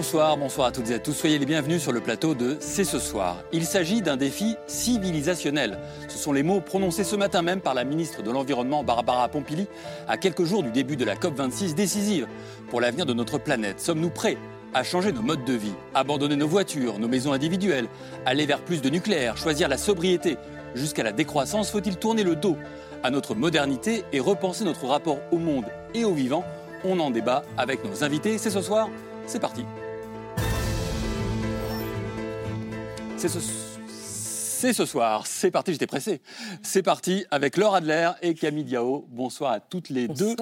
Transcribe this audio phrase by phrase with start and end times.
[0.00, 1.12] Bonsoir, bonsoir à toutes et à tous.
[1.12, 3.36] Soyez les bienvenus sur le plateau de C'est ce soir.
[3.52, 5.78] Il s'agit d'un défi civilisationnel.
[6.08, 9.66] Ce sont les mots prononcés ce matin même par la ministre de l'Environnement Barbara Pompili
[10.08, 12.26] à quelques jours du début de la COP26 décisive
[12.70, 13.78] pour l'avenir de notre planète.
[13.78, 14.38] Sommes-nous prêts
[14.72, 17.88] à changer nos modes de vie, abandonner nos voitures, nos maisons individuelles,
[18.24, 20.38] aller vers plus de nucléaire, choisir la sobriété
[20.74, 21.70] jusqu'à la décroissance?
[21.70, 22.56] Faut-il tourner le dos
[23.02, 26.42] à notre modernité et repenser notre rapport au monde et au vivant?
[26.84, 28.38] On en débat avec nos invités.
[28.38, 28.88] C'est ce soir
[29.30, 29.64] c'est parti.
[33.20, 36.22] C'est ce, soir, c'est parti, j'étais pressé.
[36.62, 39.04] C'est parti avec Laure Adler et Camille Diao.
[39.10, 40.34] Bonsoir à toutes les deux.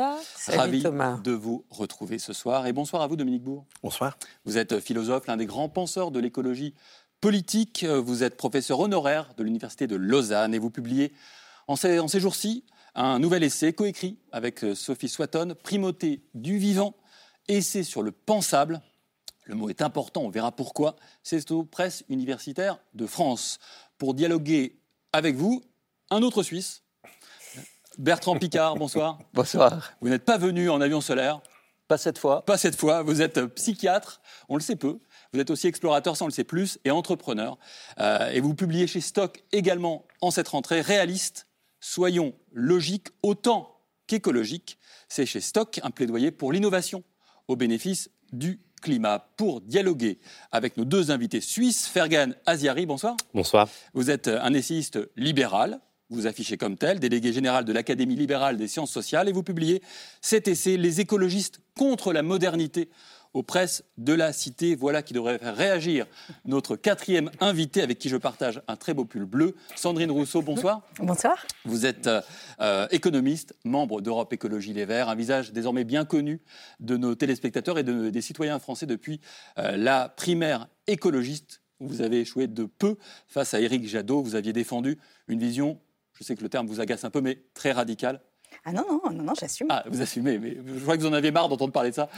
[0.46, 2.68] Ravi de vous retrouver ce soir.
[2.68, 3.66] Et bonsoir à vous, Dominique Bourg.
[3.82, 4.16] Bonsoir.
[4.44, 6.72] Vous êtes philosophe, l'un des grands penseurs de l'écologie
[7.20, 7.84] politique.
[7.84, 11.12] Vous êtes professeur honoraire de l'Université de Lausanne et vous publiez
[11.66, 16.94] en ces, en ces jours-ci un nouvel essai coécrit avec Sophie Swatton, Primauté du vivant
[17.48, 18.80] essai sur le pensable.
[19.48, 20.96] Le mot est important, on verra pourquoi.
[21.22, 23.58] C'est aux presses universitaires de France.
[23.96, 24.78] Pour dialoguer
[25.14, 25.64] avec vous,
[26.10, 26.82] un autre Suisse,
[27.96, 29.18] Bertrand Picard, bonsoir.
[29.32, 29.94] Bonsoir.
[30.02, 31.40] Vous n'êtes pas venu en avion solaire
[31.88, 32.44] Pas cette fois.
[32.44, 33.02] Pas cette fois.
[33.02, 35.00] Vous êtes psychiatre, on le sait peu.
[35.32, 37.58] Vous êtes aussi explorateur, ça on le sait plus, et entrepreneur.
[37.98, 41.48] Euh, et vous publiez chez Stock également en cette rentrée Réaliste,
[41.80, 44.78] soyons logiques autant qu'écologiques.
[45.08, 47.02] C'est chez Stock un plaidoyer pour l'innovation
[47.48, 49.28] au bénéfice du climat.
[49.36, 50.18] Pour dialoguer
[50.52, 53.16] avec nos deux invités suisses, Fergan Aziari, bonsoir.
[53.34, 53.68] Bonsoir.
[53.94, 58.68] Vous êtes un essayiste libéral, vous affichez comme tel, délégué général de l'Académie libérale des
[58.68, 59.82] sciences sociales, et vous publiez
[60.20, 62.88] cet essai, Les écologistes contre la modernité,
[63.38, 64.74] aux presses de la cité.
[64.74, 66.06] Voilà qui devrait faire réagir
[66.44, 69.54] notre quatrième invité avec qui je partage un très beau pull bleu.
[69.76, 70.82] Sandrine Rousseau, bonsoir.
[70.98, 71.46] Bonsoir.
[71.64, 72.20] Vous êtes euh,
[72.60, 76.40] euh, économiste, membre d'Europe Écologie Les Verts, un visage désormais bien connu
[76.80, 79.20] de nos téléspectateurs et des citoyens français depuis
[79.58, 81.62] euh, la primaire écologiste.
[81.78, 82.96] Vous avez échoué de peu
[83.28, 84.20] face à Éric Jadot.
[84.20, 84.98] Vous aviez défendu
[85.28, 85.80] une vision,
[86.12, 88.20] je sais que le terme vous agace un peu, mais très radicale
[88.68, 89.68] ah non, non, non, non j'assume.
[89.70, 92.10] Ah, vous assumez, mais je crois que vous en avez marre d'entendre parler de ça.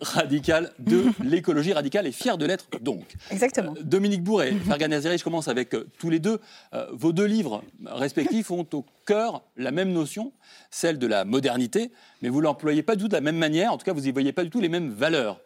[0.00, 3.14] Radical de l'écologie radicale et fier de l'être donc.
[3.30, 3.74] Exactement.
[3.76, 6.40] Euh, Dominique Bourret, Fergan Azeri, je commence avec euh, tous les deux.
[6.72, 10.32] Euh, vos deux livres respectifs ont au cœur la même notion,
[10.70, 11.90] celle de la modernité,
[12.22, 14.00] mais vous ne l'employez pas du tout de la même manière, en tout cas vous
[14.00, 15.40] n'y voyez pas du tout les mêmes valeurs.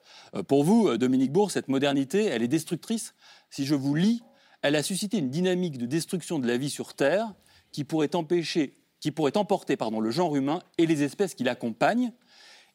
[0.47, 3.15] pour vous, Dominique Bourg, cette modernité, elle est destructrice.
[3.51, 4.23] Si je vous lis,
[4.63, 7.35] elle a suscité une dynamique de destruction de la vie sur Terre
[7.73, 12.13] qui pourrait empêcher qui pourrait emporter pardon, le genre humain et les espèces qui l'accompagnent.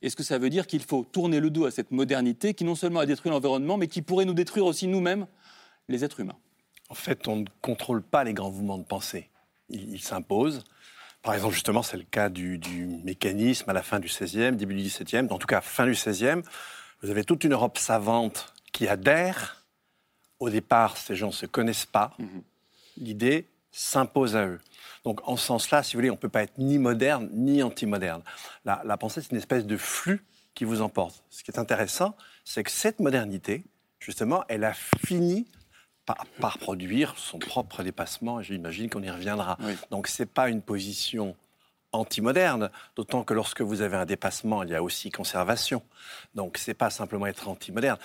[0.02, 2.76] Est-ce que ça veut dire qu'il faut tourner le dos à cette modernité qui non
[2.76, 5.26] seulement a détruit l'environnement, mais qui pourrait nous détruire aussi nous-mêmes,
[5.88, 6.38] les êtres humains?
[6.90, 9.30] En fait, on ne contrôle pas les grands mouvements de pensée.
[9.70, 10.66] Ils s'imposent.
[11.24, 14.76] Par exemple, justement, c'est le cas du, du, mécanisme à la fin du XVIe, début
[14.76, 16.42] du XVIIe, en tout cas fin du XVIe.
[17.02, 19.66] Vous avez toute une Europe savante qui adhère.
[20.40, 22.14] Au départ, ces gens ne se connaissent pas.
[22.20, 22.44] Mhm.
[22.98, 24.60] L'idée s'impose à eux.
[25.04, 27.64] Donc, en ce sens-là, si vous voulez, on ne peut pas être ni moderne ni
[27.64, 28.22] anti-moderne.
[28.66, 31.24] La, pensée, c'est une espèce de flux qui vous emporte.
[31.30, 33.64] Ce qui est intéressant, c'est que cette modernité,
[34.00, 35.48] justement, elle a fini
[36.40, 39.58] par, produire son propre dépassement, et j'imagine qu'on y reviendra.
[39.92, 41.36] Donc, ce n'est pas une position
[41.92, 45.82] anti-moderne, d'autant que lorsque vous avez un dépassement, il y a aussi conservation.
[46.36, 47.98] Donc, ce n'est pas simplement être anti-moderne.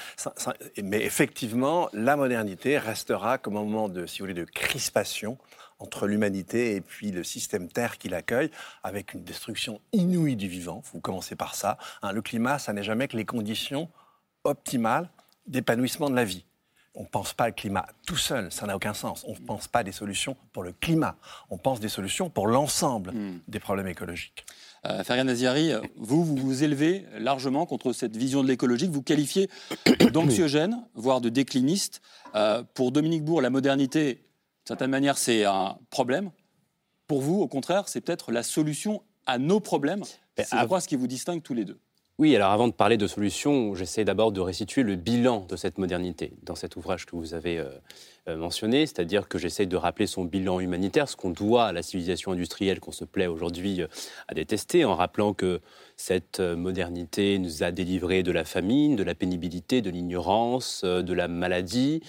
[0.82, 5.38] Mais effectivement, la modernité restera comme un moment de, si vous voulez, de crispation
[5.82, 8.50] entre l'humanité et puis le système Terre qui l'accueille,
[8.82, 10.82] avec une destruction inouïe du vivant.
[10.92, 11.76] Vous commencez par ça.
[12.02, 12.12] Hein.
[12.12, 13.88] le climat, ça n'est jamais que les conditions
[14.44, 15.10] optimales
[15.46, 16.44] d'épanouissement de la vie.
[16.94, 19.24] On ne pense pas le climat tout seul, ça n'a aucun sens.
[19.26, 21.16] On ne pense pas des solutions pour le climat,
[21.48, 23.40] on pense des solutions pour l'ensemble hmm.
[23.48, 24.44] des problèmes écologiques.
[24.84, 29.48] Euh, Farian Naziari, vous, vous vous élevez largement contre cette vision de l'écologie vous qualifiez
[30.12, 32.02] d'anxiogène, voire de décliniste.
[32.34, 34.22] Euh, pour Dominique Bourg, la modernité
[34.62, 36.30] d'une certaine manière, c'est un problème.
[37.08, 40.04] Pour vous, au contraire, c'est peut-être la solution à nos problèmes.
[40.36, 41.80] C'est quoi ce qui vous distingue tous les deux?
[42.18, 45.78] Oui, alors avant de parler de solutions, j'essaie d'abord de restituer le bilan de cette
[45.78, 47.70] modernité dans cet ouvrage que vous avez euh,
[48.28, 52.30] mentionné, c'est-à-dire que j'essaye de rappeler son bilan humanitaire, ce qu'on doit à la civilisation
[52.32, 53.88] industrielle qu'on se plaît aujourd'hui euh,
[54.28, 55.60] à détester, en rappelant que
[55.96, 61.12] cette euh, modernité nous a délivrés de la famine, de la pénibilité, de l'ignorance, de
[61.12, 62.00] la maladie,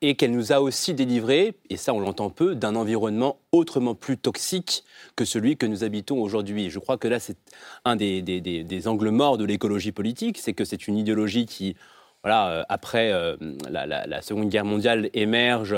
[0.00, 4.18] et qu'elle nous a aussi délivrés, et ça on l'entend peu, d'un environnement autrement plus
[4.18, 4.84] toxique
[5.16, 6.70] que celui que nous habitons aujourd'hui.
[6.70, 7.36] Je crois que là c'est
[7.84, 11.76] un des angles morts de l'écologie politique, c'est que c'est une idéologie qui
[12.22, 13.36] voilà, euh, après euh,
[13.70, 15.74] la, Seconde Guerre mondiale, émerge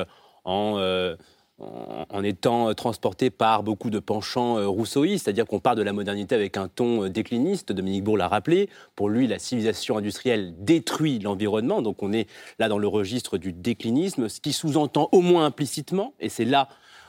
[0.47, 1.17] euh,
[1.59, 6.35] en, en, étant transporté par beaucoup de penchants rousseauistes, c'est-à-dire qu'on part de la modernité
[6.35, 7.73] avec un ton décliniste.
[7.73, 8.71] Dominique Bourg l'a rappelé.
[8.97, 12.29] Pour lui, la civilisation industrielle détruit l'environnement, donc on est
[12.59, 16.69] là dans le registre du déclinisme, ce qui sous-entend au moins implicitement, et c'est là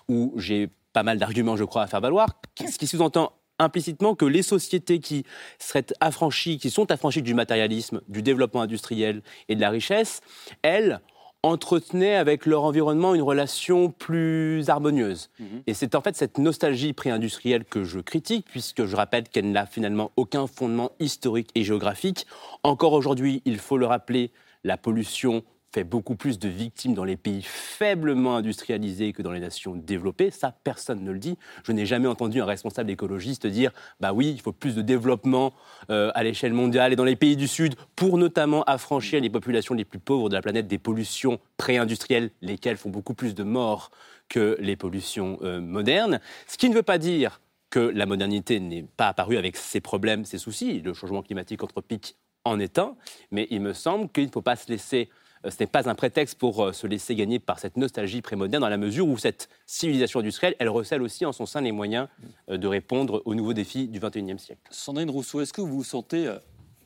[0.09, 2.27] où j'ai pas mal d'arguments, je crois, à faire valoir,
[2.59, 3.31] ce qui sous-entend
[3.61, 5.23] implicitement que les sociétés qui
[5.59, 10.21] seraient affranchies, qui sont affranchies du matérialisme, du développement industriel et de la richesse,
[10.61, 10.99] elles
[11.43, 15.29] entretenaient avec leur environnement une relation plus harmonieuse.
[15.39, 15.63] Mhm.
[15.65, 19.65] Et c'est en fait cette nostalgie pré-industrielle que je critique, puisque je rappelle qu'elle n'a
[19.65, 22.27] finalement aucun fondement historique et géographique.
[22.63, 24.31] Encore aujourd'hui, il faut le rappeler,
[24.63, 29.39] la pollution fait beaucoup plus de victimes dans les pays faiblement industrialisés que dans les
[29.39, 30.31] nations développées.
[30.31, 31.37] Ça, personne ne le dit.
[31.63, 35.53] Je n'ai jamais entendu un responsable écologiste dire bah oui, il faut plus de développement
[35.89, 39.75] euh, à l'échelle mondiale et dans les pays du Sud pour notamment affranchir les populations
[39.75, 43.91] les plus pauvres de la planète des pollutions pré-industrielles, lesquelles font beaucoup plus de morts
[44.29, 46.19] que les pollutions euh, modernes.
[46.47, 50.25] Ce qui ne veut pas dire que la modernité n'est pas apparue avec ses problèmes,
[50.25, 50.81] ses soucis.
[50.81, 52.95] Le changement climatique anthropique en est un,
[53.31, 55.09] mais il me semble qu'il ne faut pas se laisser
[55.49, 58.69] ce n'est pas un prétexte pour euh, se laisser gagner par cette nostalgie prémoderne, dans
[58.69, 62.07] la mesure où cette civilisation industrielle, elle recèle aussi en son sein les moyens
[62.49, 64.61] euh, de répondre aux nouveaux défis du XXIe siècle.
[64.69, 66.31] Sandrine Rousseau, est-ce que vous vous sentez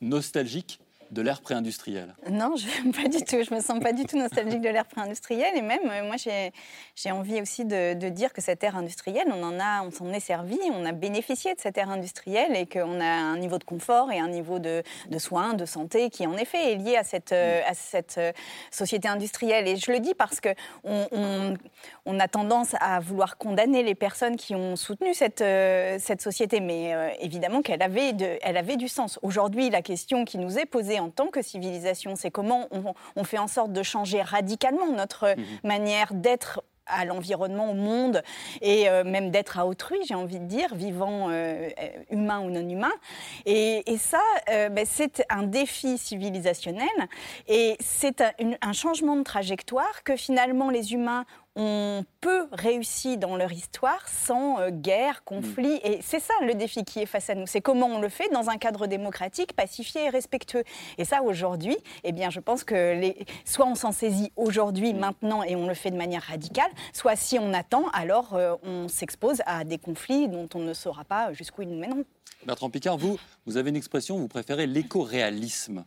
[0.00, 0.80] nostalgique
[1.10, 3.42] de l'ère pré-industrielle Non, je, pas du tout.
[3.42, 5.56] Je me sens pas du tout nostalgique de l'ère pré-industrielle.
[5.56, 9.58] Et même, euh, moi, j'ai envie aussi de, dire que cette ère industrielle, on en
[9.58, 13.04] a, on s'en est servi, on a bénéficié de cette ère industrielle et qu'on a
[13.04, 14.82] un niveau de confort et un niveau de,
[15.18, 18.32] soins, de santé qui, en effet, est lié à cette, euh, à cette euh,
[18.70, 19.66] société industrielle.
[19.66, 20.50] Et je le dis parce que
[20.84, 21.56] on,
[22.06, 25.44] on, a tendance à vouloir condamner les personnes qui ont soutenu cette,
[26.00, 29.18] cette société, mais évidemment qu'elle avait, elle avait du sens.
[29.22, 32.16] Aujourd'hui, la question qui nous est posée en tant que civilisation.
[32.16, 32.68] C'est comment
[33.16, 35.44] on, fait en sorte de changer radicalement notre mhm.
[35.64, 38.22] manière d'être à l'environnement, au monde,
[38.62, 41.68] et euh, même d'être à autrui, j'ai envie de dire, vivant, euh,
[42.10, 42.92] humain ou non humain.
[43.44, 44.20] Et, ça,
[44.50, 46.86] euh, ben, c'est un défi civilisationnel,
[47.48, 51.24] et c'est un, changement de trajectoire que finalement les humains
[51.56, 55.80] on peut réussir dans leur histoire sans euh, guerre, conflit.
[55.82, 57.46] Et c'est ça le défi qui est face à nous.
[57.46, 60.64] C'est comment on le fait dans un cadre démocratique, pacifié et respectueux.
[60.98, 63.26] Et ça, aujourd'hui, eh bien, je pense que les...
[63.46, 67.38] soit on s'en saisit aujourd'hui, maintenant, et on le fait de manière radicale, soit si
[67.38, 71.62] on attend, alors euh, on s'expose à des conflits dont on ne saura pas jusqu'où
[71.62, 72.04] ils nous mèneront.
[72.44, 75.84] Bertrand Picard, vous, vous avez une expression, vous préférez l'éco-réalisme.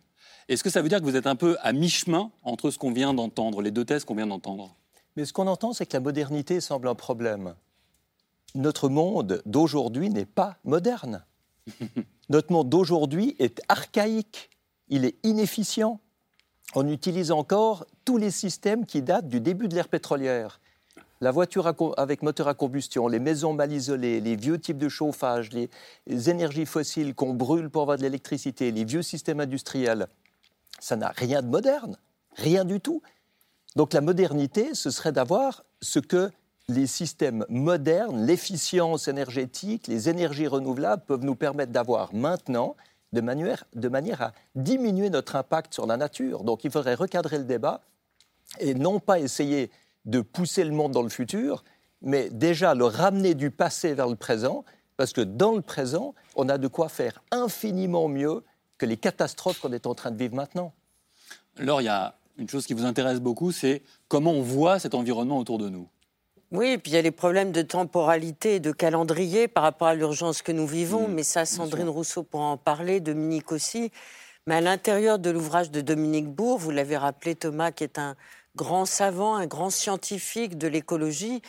[0.48, 2.92] Est-ce que ça veut dire que vous êtes un peu à mi-chemin entre ce qu'on
[2.92, 4.76] vient d'entendre, les deux thèses qu'on vient d'entendre?
[5.16, 7.56] Mais ce qu'on entend, c'est que la modernité semble un problème.
[8.56, 11.26] Notre monde d'aujourd'hui n'est pas moderne.
[12.30, 14.50] Notre monde d'aujourd'hui est archaïque,
[14.88, 16.00] il est inefficient.
[16.76, 20.60] On utilise encore tous les systèmes qui datent du début de l'ère pétrolière.
[21.22, 25.50] La voiture avec moteur à combustion, les maisons mal isolées, les vieux types de chauffage,
[25.52, 30.08] les énergies fossiles qu'on brûle pour avoir de l'électricité, les vieux systèmes industriels,
[30.80, 31.98] ça n'a rien de moderne,
[32.36, 33.02] rien du tout.
[33.76, 36.32] Donc la modernité, ce serait d'avoir ce que
[36.68, 42.76] les systèmes modernes, l'efficience énergétique, les énergies renouvelables peuvent nous permettre d'avoir maintenant,
[43.12, 46.44] de manière, de manière à diminuer notre impact sur la nature.
[46.44, 47.82] Donc il faudrait recadrer le débat
[48.60, 49.72] et non pas essayer
[50.06, 51.64] de pousser le monde dans le futur,
[52.02, 54.64] mais déjà le ramener du passé vers le présent,
[54.98, 58.44] parce que dans le présent, on a de quoi faire infiniment mieux
[58.78, 60.74] que les catastrophes qu'on est en train de vivre maintenant.
[62.40, 65.88] Une chose qui vous intéresse beaucoup, c'est comment on voit cet environnement autour de nous.
[66.52, 69.90] Oui, et puis il y a les problèmes de temporalité et de calendrier par rapport
[69.90, 73.92] à l'urgence que nous vivons, mm, mais ça, Sandrine Rousseau pourra en parler, Dominique aussi.
[74.48, 78.16] Mais à l'intérieur de l'ouvrage de Dominique Bourg, vous l'avez rappelé, Thomas, qui est un
[78.56, 81.44] grand savant, un grand scientifique de l'écologie,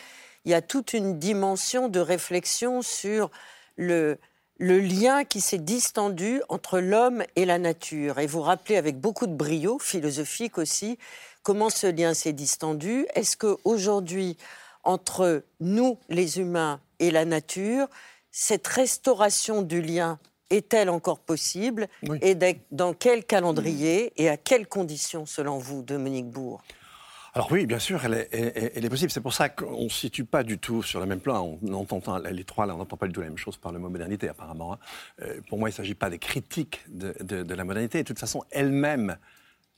[0.44, 3.30] il y a toute une dimension de réflexion sur
[3.76, 4.18] le,
[4.60, 8.18] le lien qui s'est distendu entre l'homme et la nature.
[8.18, 10.98] Et vous rappelez avec beaucoup de brio, philosophique aussi,
[11.42, 13.06] comment ce lien s'est distendu.
[13.14, 14.36] Est-ce qu'aujourd'hui,
[14.84, 17.88] entre nous, les humains, et la nature,
[18.30, 20.18] cette restauration du lien
[20.50, 21.88] est-elle encore possible?
[22.20, 22.36] Et
[22.70, 26.60] dans quel calendrier et à quelles conditions, selon vous, Dominique Bourg?
[27.32, 29.10] Alors oui, bien sûr, elle est, possible.
[29.10, 31.58] C'est pour ça qu'on ne se situe pas du tout sur le même plan.
[31.62, 33.78] On entend les trois là, on n'entend pas du tout la même chose par le
[33.78, 34.75] mot modernité, apparemment.
[34.75, 34.78] hein.
[35.22, 37.99] Euh, pour moi, il ne s'agit pas des critiques de, de- de la modernité.
[38.02, 39.16] De toute façon, elle-même,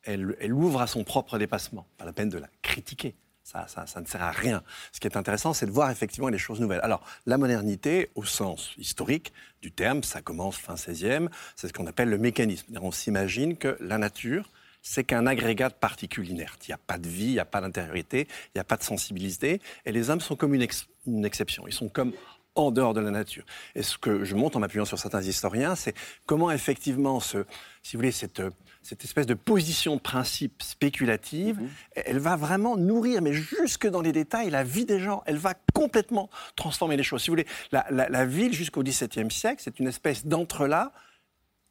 [0.05, 1.87] elle, ouvre à son propre dépassement.
[1.99, 3.15] Pas la peine de la critiquer.
[3.45, 4.63] Ça, ça, ne sert à rien.
[4.93, 6.81] Ce qui est intéressant, c'est de voir effectivement les choses nouvelles.
[6.83, 11.87] Alors, la modernité, au sens historique du terme, ça commence fin 16e, c'est ce qu'on
[11.87, 12.79] appelle le mécanisme.
[12.81, 14.49] On s'imagine que la nature,
[14.83, 16.67] c'est qu'un agrégat de particules inertes.
[16.67, 18.77] Il n'y a pas de vie, il n'y a pas d'intériorité, il n'y a pas
[18.77, 19.61] de sensibilité.
[19.87, 21.65] Et les hommes sont comme une, ex- une exception.
[21.69, 22.13] Ils sont comme
[22.55, 23.45] en dehors de la nature.
[23.75, 25.95] Et ce que je montre en m'appuyant sur certains historiens, c'est
[26.27, 27.45] comment effectivement, ce,
[27.83, 28.43] si vous voulez, cette,
[28.83, 31.59] cette espèce de position de principe spéculative,
[31.95, 35.23] elle va vraiment nourrir, mais jusque dans les détails, la vie des gens.
[35.25, 37.23] Elle va complètement transformer les choses.
[37.23, 40.91] Si vous voulez, la, la- la ville jusqu'au XVIIe siècle, c'est une espèce d'entrelac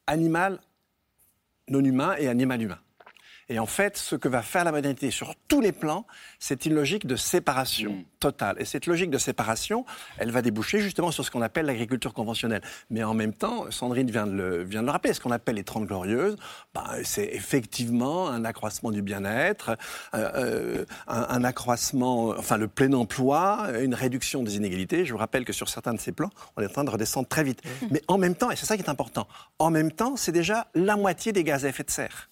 [0.08, 0.58] animal
[1.68, 2.78] non humain et animal humain.
[3.52, 6.06] Et en fait, ce que va faire la modernité sur tous les plans,
[6.38, 8.56] c'est une logique de séparation totale.
[8.58, 9.84] Et cette logique de séparation,
[10.16, 12.62] elle va déboucher justement sur ce qu'on appelle l'agriculture conventionnelle.
[12.88, 15.56] Mais en même temps, Sandrine vient de le, vient de le rappeler, ce qu'on appelle
[15.56, 16.38] les Trente Glorieuses,
[16.72, 19.76] ben, c'est effectivement un accroissement du bien-être,
[20.14, 25.04] euh, euh, un, un accroissement, enfin le plein emploi, une réduction des inégalités.
[25.04, 27.28] Je vous rappelle que sur certains de ces plans, on est en train de redescendre
[27.28, 27.60] très vite.
[27.90, 29.28] Mais en même temps, et c'est ça qui est important,
[29.58, 32.30] en même temps, c'est déjà la moitié des gaz à effet de serre.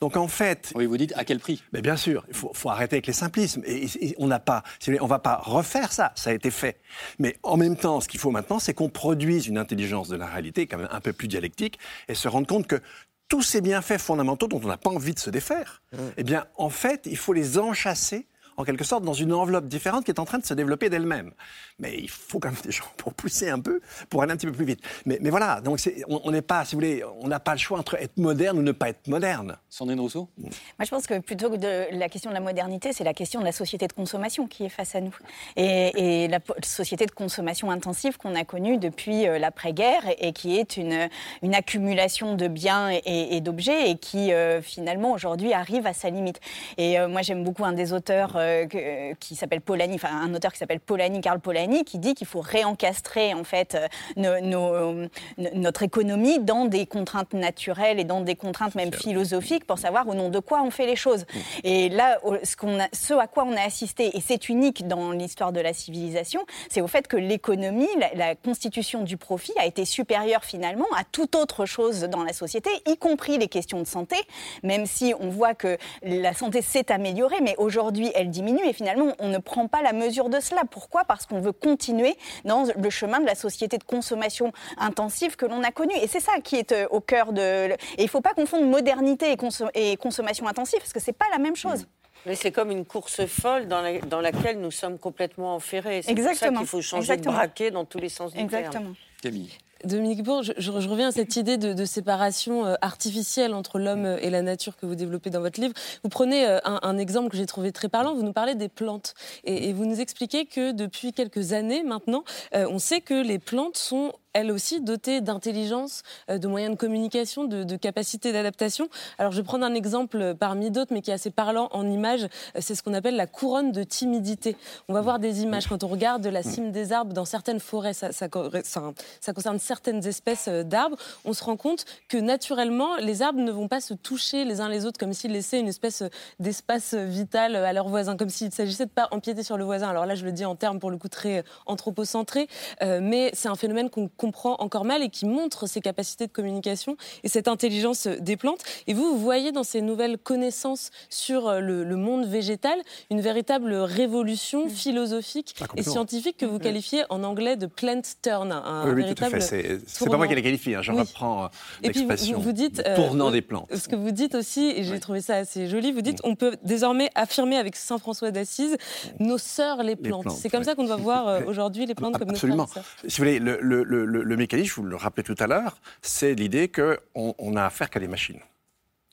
[0.00, 1.62] Donc en fait, Oui, vous dites à quel prix?
[1.72, 3.62] mais bien sûr, il faut, faut arrêter avec les simplismes.
[3.66, 4.62] Et, on n'a pas,
[5.00, 6.12] on va pas refaire ça.
[6.14, 6.80] Ça a été fait.
[7.18, 10.26] Mais en même temps, ce qu'il faut maintenant, c'est qu'on produise une intelligence de la
[10.26, 12.80] réalité, quand même un peu plus dialectique, et se rendre compte que
[13.28, 15.82] tous ces bienfaits fondamentaux dont on n'a pas envie de se défaire,
[16.16, 18.26] eh bien, en fait, il faut les enchasser
[18.62, 21.32] en quelque sorte dans une enveloppe différente qui est en train de se développer d'elle-même.
[21.78, 24.46] Mais il faut quand même des gens pour pousser un peu, pour aller un petit
[24.46, 24.80] peu plus vite.
[25.04, 27.58] Mais, mais voilà, donc c'est- on n'est pas, si vous voulez, on n'a pas le
[27.58, 29.56] choix entre être moderne ou ne pas être moderne.
[29.68, 30.28] Sandrine Rousseau?
[30.38, 30.50] Moi,
[30.84, 33.44] je pense que plutôt que de la question de la modernité, c'est la question de
[33.44, 35.16] la société de consommation qui est face à nous.
[35.56, 40.32] Et, et la société de consommation intensive qu'on a connue depuis euh, l'après-guerre et, et
[40.32, 41.08] qui est une,
[41.42, 46.10] une accumulation de biens et, et d'objets et qui, euh, finalement, aujourd'hui, arrive à sa
[46.10, 46.40] limite.
[46.78, 50.34] Et euh, moi, j'aime beaucoup un des auteurs euh, que- qui s'appelle Polanyi, enfin, un
[50.34, 54.40] auteur qui s'appelle Polanyi, Karl Polanyi, qui dit qu'il faut réencastrer, en fait, euh, nos-
[54.40, 54.94] nos-
[55.38, 60.08] no- notre économie dans des contraintes naturelles et dans des contraintes même philosophiques pour savoir
[60.08, 61.24] au nom de quoi on fait les choses.
[61.64, 64.86] Et là, au- ce, qu'on a, ce à quoi on a assisté, et c'est unique
[64.88, 69.52] dans l'histoire de la civilisation, c'est au fait que l'économie, la, la constitution du profit
[69.58, 73.80] a été supérieure finalement à toute autre chose dans la société, y compris les questions
[73.80, 74.16] de santé,
[74.62, 79.12] même si on voit que la santé s'est améliorée, mais aujourd'hui elle diminue et finalement
[79.20, 80.62] on ne prend pas la mesure de cela.
[80.68, 81.04] Pourquoi?
[81.04, 85.62] Parce qu'on veut continuer dans le chemin de la société de consommation intensive que l'on
[85.62, 85.94] a connue.
[86.02, 87.70] Et c'est ça qui est euh, au cœur de...
[87.70, 91.10] Et il ne faut pas confondre modernité et, conso- et consommation intensive, parce que ce
[91.10, 91.86] n'est pas la même chose.
[92.26, 96.02] Mais c'est comme une course folle dans, la- dans laquelle nous sommes complètement enferrés.
[96.02, 97.32] C'est pour ça qu'il faut changer Exactement.
[97.34, 98.64] de braquet dans tous les sens du terme.
[98.64, 98.92] Exactement.
[99.22, 99.50] Camille.
[99.84, 104.30] Dominique Bourg, je, je- reviens à cette idée de, séparation euh, artificielle entre l'homme et
[104.30, 105.74] la nature que vous développez dans votre livre.
[106.02, 109.14] Vous prenez euh, un, exemple que j'ai trouvé très parlant, vous nous parlez des plantes.
[109.44, 112.24] Et, et vous nous expliquez que depuis quelques années maintenant,
[112.54, 116.78] euh, on sait que les plantes sont elles aussi dotées d'intelligence, euh, de moyens de
[116.78, 118.88] communication, de, de capacités d'adaptation.
[119.18, 121.88] Alors je vais prendre un exemple euh, parmi d'autres, mais qui est assez parlant en
[121.88, 122.24] images.
[122.24, 124.56] Euh, C'est ce qu'on appelle la couronne de timidité.
[124.88, 127.92] On va voir des images quand on regarde la cime des arbres dans certaines forêts.
[127.92, 130.96] Ça, concerne certaines espèces d'arbres.
[131.24, 134.68] On se rend compte que naturellement, les arbres ne vont pas se toucher les uns
[134.68, 136.02] les autres comme s'ils laissaient une espèce
[136.40, 139.88] d'espace vital à leurs voisins, comme s'il s'agissait de pas empiéter sur le voisin.
[139.88, 142.48] Alors là, je le dis en termes pour le coup très anthropocentrés,
[142.82, 146.32] euh, mais c'est un phénomène qu'on comprend encore mal et qui montre ces capacités de
[146.32, 148.60] communication et cette intelligence des plantes.
[148.86, 152.78] Et vous, vous voyez dans ces nouvelles connaissances sur euh, le, le monde végétal
[153.10, 158.52] une véritable révolution philosophique Ah, et scientifique que vous qualifiez en anglais de plant turn,
[158.52, 159.80] un Oui, oui, tout à fait.
[159.86, 161.00] C'est pas moi qui l'ai qualifié, hein, je Oui.
[161.00, 161.48] reprends euh,
[161.82, 162.38] Et puis vous, l'expression.
[162.38, 163.74] vous dites euh, tournant euh, des plantes.
[163.74, 166.56] Ce que vous dites aussi, et j'ai trouvé ça assez joli, vous dites on peut
[166.62, 168.76] désormais affirmer avec Saint François d'Assise
[169.18, 170.22] nos sœurs les plantes.
[170.22, 170.66] plantes, C'est comme ouais.
[170.66, 172.68] ça qu'on doit voir aujourd'hui les plantes comme nos Absolument.
[173.08, 175.80] Si vous voulez, le, le- le- le- mécanisme, je vous le rappelais tout à l'heure,
[176.02, 178.40] c'est l'idée qu'on on a affaire qu'à des machines,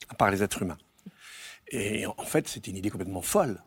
[0.08, 0.78] à part les êtres humains.
[1.68, 3.62] Et en fait, c'est une idée complètement folle.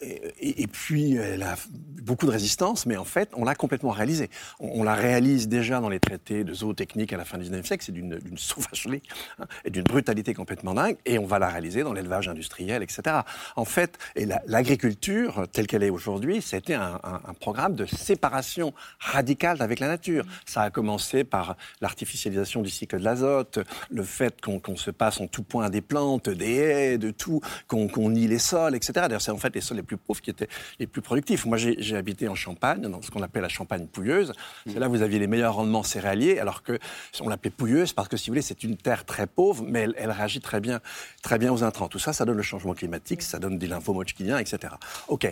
[0.00, 1.56] Et, puis, elle a
[2.02, 4.30] beaucoup de résistance, mais en fait, on l'a complètement réalisé.
[4.60, 7.84] On, la réalise déjà dans les traités de zootechnique à la fin du 19e siècle,
[7.84, 9.02] c'est d'une sauvagerie
[9.38, 13.18] hein, et d'une brutalité complètement dingue, et on va la réaliser dans l'élevage industriel, etc.
[13.56, 13.98] En fait,
[14.46, 19.88] l'agriculture, telle qu'elle est aujourd'hui, c'était un, un, un, programme de séparation radicale avec la
[19.88, 20.24] nature.
[20.46, 23.58] Ça a commencé par l'artificialisation du cycle de l'azote,
[23.90, 27.40] le fait qu'on qu se passe en tout point des plantes, des haies, de tout,
[27.66, 29.06] qu'on qu nie les sols, etc.
[29.18, 31.44] C'est en fait les plus pauvres qui étaient les plus productifs.
[31.46, 34.32] Moi, j'ai habité en Champagne, dans ce qu'on appelle la Champagne pouilleuse.
[34.66, 36.78] C'est là où vous aviez les meilleurs rendements céréaliers, alors que
[37.20, 39.94] on l'appelait pouilleuse parce que, si vous voulez, c'est une terre très pauvre, mais elle,
[39.96, 40.80] elle, réagit très bien,
[41.22, 41.88] très bien aux intrants.
[41.88, 44.74] Tout ça, ça donne le changement climatique, ça donne des lymphomochkiniens, etc.
[45.08, 45.24] OK.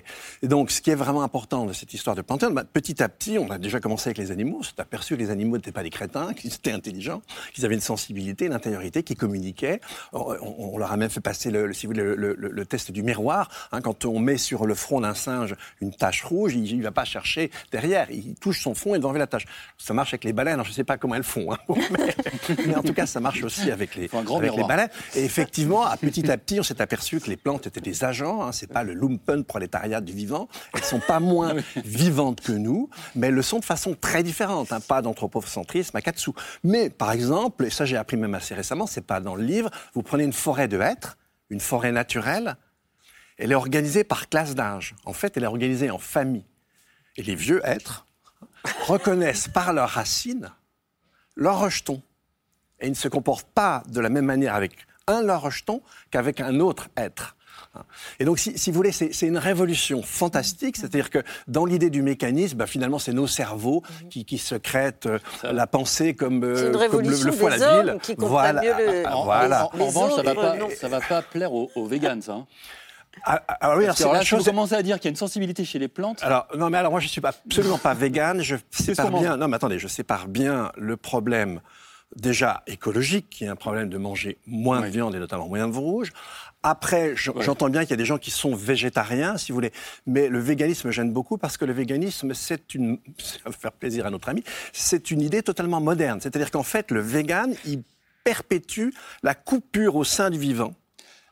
[0.43, 3.09] Et donc, ce qui est vraiment important de cette histoire de Panthéon, bah, petit à
[3.09, 5.73] petit, on a déjà commencé avec les animaux, on s'est aperçu que les animaux n'étaient
[5.73, 7.23] pas des crétins, qu'ils étaient intelligents,
[7.55, 9.81] qu'ils avaient une sensibilité, une intériorité, qu'ils communiquaient.
[10.13, 12.91] On, on, leur a même fait passer, le, si vous voulez, le, le, le test
[12.91, 13.49] du miroir.
[13.73, 16.93] Hein, quand on met sur le front d'un singe une tache rouge, il ne va
[16.93, 18.11] pas chercher derrière.
[18.11, 19.45] Il touche son fond et va enlever la tache.
[19.77, 20.55] Ça marche avec les baleines.
[20.55, 21.59] Alors, je ne sais pas comment elles font, hein,
[21.91, 22.15] mais,
[22.67, 24.89] mais, en tout cas, ça marche aussi avec les, avec les baleines.
[25.15, 28.43] Et effectivement, à petit à petit, on s'est aperçu que les plantes étaient des agents.
[28.43, 30.49] Hein, c'est pas le lumpen prolétariat du vivant.
[30.75, 34.73] Elles sont pas moins vivantes que nous, mais elles le sont de façon très différente.
[34.73, 36.35] Hein, pas d'anthropocentrisme à quatre sous.
[36.63, 39.71] Mais par exemple, et ça j'ai appris même assez récemment, c'est pas dans le livre.
[39.95, 41.19] Vous prenez une forêt de hêtres,
[41.51, 42.57] une forêt naturelle
[43.39, 44.95] elle est organisée par classe d'âge.
[45.05, 46.45] En fait, elle est organisée en famille.
[47.17, 48.07] Et les vieux êtres
[48.87, 50.51] reconnaissent par leurs racines
[51.37, 52.03] leur rejeton.
[52.81, 54.73] Et ils ne se comportent pas de la même manière avec
[55.07, 57.37] un leur rejeton qu'avec un autre être.
[58.19, 60.79] Et donc, si, si vous voulez, c'est une révolution fantastique.
[60.79, 65.19] C'est-à-dire que dans l'idée du mécanisme, bah, finalement, c'est nos cerveaux qui, qui secrètent euh,
[65.43, 67.99] la pensée comme, euh, comme le, le foie la ville.
[68.03, 68.63] Qui voilà.
[68.63, 69.07] Mieux le...
[69.09, 69.67] En, voilà.
[69.67, 71.91] en, en revanche, ça ne va, pas, ça va pas plaire aux, aux.
[71.93, 72.47] Hein.
[73.25, 75.17] Ah, alors oui, alors alors là, si vous commencez à dire qu'il y a une
[75.17, 76.23] sensibilité chez les plantes.
[76.23, 78.43] Alors non, mais alors moi je suis absolument pas végane.
[78.43, 79.37] Je sépare bien.
[79.37, 81.61] Non, mais attendez, je sépare bien le problème
[82.15, 84.87] déjà écologique, qui est un problème de manger moins oui.
[84.87, 86.13] de viande et notamment moins de rouge.
[86.63, 89.73] Après, j'entends bien qu'il y a des gens qui sont végétariens, si vous voulez,
[90.07, 94.07] mais le véganisme gêne beaucoup parce que le véganisme, c'est une, ça va faire plaisir
[94.07, 94.43] à notre ami,
[94.73, 96.21] c'est une idée totalement moderne.
[96.21, 97.83] C'est-à-dire qu'en fait, le vegan, il
[98.25, 98.89] perpétue
[99.23, 100.75] la coupure au sein du vivant.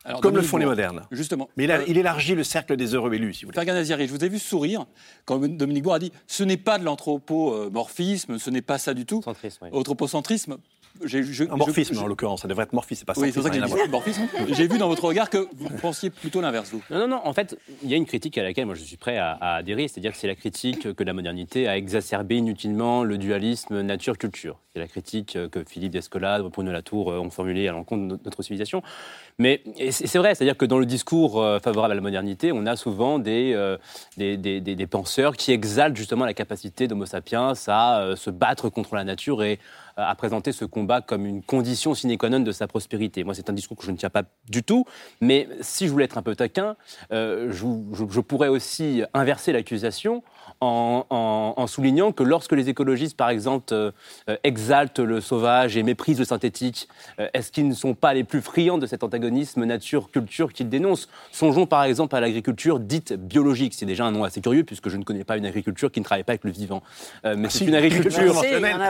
[0.04, 1.06] Alors, Comme Dominique le font les modernes.
[1.10, 1.48] Justement.
[1.56, 3.64] Mais il, a, il, élargit le cercle des heureux élus, si vous voulez.
[3.64, 4.84] Fergan je vous ai vu sourire
[5.24, 9.06] quand Dominique Bourg a dit ce n'est pas de l'anthropomorphisme, ce n'est pas ça du
[9.06, 9.22] tout.
[9.22, 9.70] Centrisme, oui.
[9.72, 10.58] Anthropocentrisme.
[11.02, 13.50] Je, un morphisme, je, en l'occurrence, ça devrait être morphisme, c'est pas Oui, c'est ça
[13.50, 14.22] que j'ai dit morphisme.
[14.50, 16.82] J'ai vu dans votre regard que vous pensiez plutôt l'inverse, vous.
[16.90, 18.96] Non, non, non, en fait, il y a une critique à laquelle moi je suis
[18.96, 23.04] prêt à, à adhérer, c'est-à-dire que c'est la critique que la modernité a exacerbé inutilement
[23.04, 24.58] le dualisme nature-culture.
[24.72, 28.82] C'est la critique que Philippe Descolade, Bruno Latour ont formulée à l'encontre de notre civilisation.
[29.38, 33.18] Mais c'est vrai, c'est-à-dire que dans le discours favorable à la modernité, on a souvent
[33.18, 33.76] des, euh,
[34.16, 38.68] des, des, des penseurs qui exaltent justement la capacité d'Homo sapiens à euh, se battre
[38.68, 39.58] contre la nature et
[39.96, 43.24] à présenter ce combat comme une condition sine qua non de sa prospérité.
[43.24, 44.84] Moi, c'est un discours que je ne tiens pas du tout,
[45.20, 46.76] mais si je voulais être un peu taquin,
[47.12, 47.66] euh, je,
[48.10, 50.22] je, pourrais aussi inverser l'accusation
[50.60, 53.90] en, en, en, soulignant que lorsque les écologistes, par exemple, euh,
[54.42, 58.40] exaltent le sauvage et méprisent le synthétique, euh, est-ce qu'ils ne sont pas les plus
[58.40, 61.08] friands de cet antagonisme nature-culture qu'ils dénoncent?
[61.32, 63.74] Songeons par exemple à l'agriculture dite biologique.
[63.74, 66.04] C'est déjà un nom assez curieux puisque je ne connais pas une agriculture qui ne
[66.04, 66.82] travaille pas avec le vivant.
[67.24, 68.34] Euh, mais ah, c'est si, une agriculture.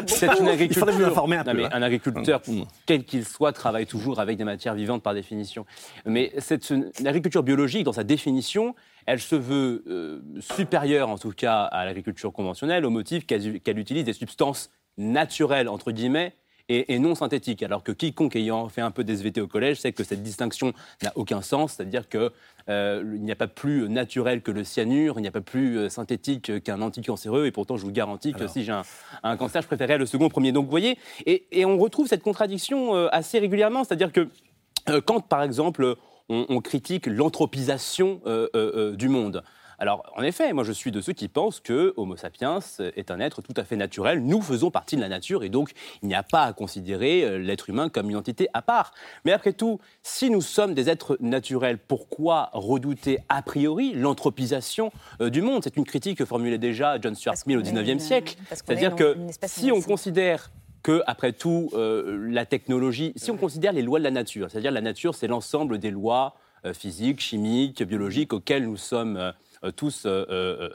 [0.06, 1.58] C'est une agriculture vous informer un non, peu.
[1.58, 1.70] Mais hein.
[1.72, 2.62] un agriculteur, mmh.
[2.86, 5.66] quel qu'il soit, travaille toujours avec des matières vivantes par définition.
[6.04, 8.74] Mais cette l'agriculture biologique, dans sa définition,
[9.06, 13.70] elle se veut euh, supérieure, en tout cas, à l'agriculture conventionnelle, au motif qu'elle qu
[13.70, 16.34] utilise des substances naturelles, entre guillemets,
[16.68, 17.62] et, et, non synthétiques.
[17.62, 21.12] Alors que quiconque ayant fait un peu d'SVT au collège sait que cette distinction n'a
[21.14, 22.30] aucun sens, c'est-à-dire qu'il
[22.70, 25.88] euh, n'y a pas plus naturel que le cyanure, il n'y a pas plus euh,
[25.88, 28.48] synthétique qu'un anticancéreux, et pourtant je vous garantis que Alors.
[28.48, 28.82] si j'ai un,
[29.22, 30.52] un, cancer, je préférerais le second premier.
[30.52, 34.28] Donc vous voyez, et, et on retrouve cette contradiction euh, assez régulièrement, c'est-à-dire que
[35.06, 35.96] quand par exemple
[36.28, 39.42] on, on critique l'anthropisation euh, du monde,
[39.78, 42.58] alors, en effet, moi je suis de ceux qui pensent que Homo sapiens
[42.96, 44.24] est un être tout à fait naturel.
[44.24, 47.70] Nous faisons partie de la nature et donc il n'y a pas à considérer l'être
[47.70, 48.92] humain comme une entité à part.
[49.24, 55.30] Mais après tout, si nous sommes des êtres naturels, pourquoi redouter a priori l'anthropisation euh,
[55.30, 55.62] du monde?
[55.64, 58.36] C'est une critique que formulait déjà John Stuart Mill au XIXe siècle.
[58.50, 60.50] C'est-à-dire que si on considère
[60.84, 64.70] que, après tout, euh, la technologie, si on considère les lois de la nature, c'est-à-dire
[64.70, 69.32] la nature, c'est l'ensemble des lois euh, physiques, chimiques, biologiques auxquelles nous sommes euh,
[69.74, 70.06] tous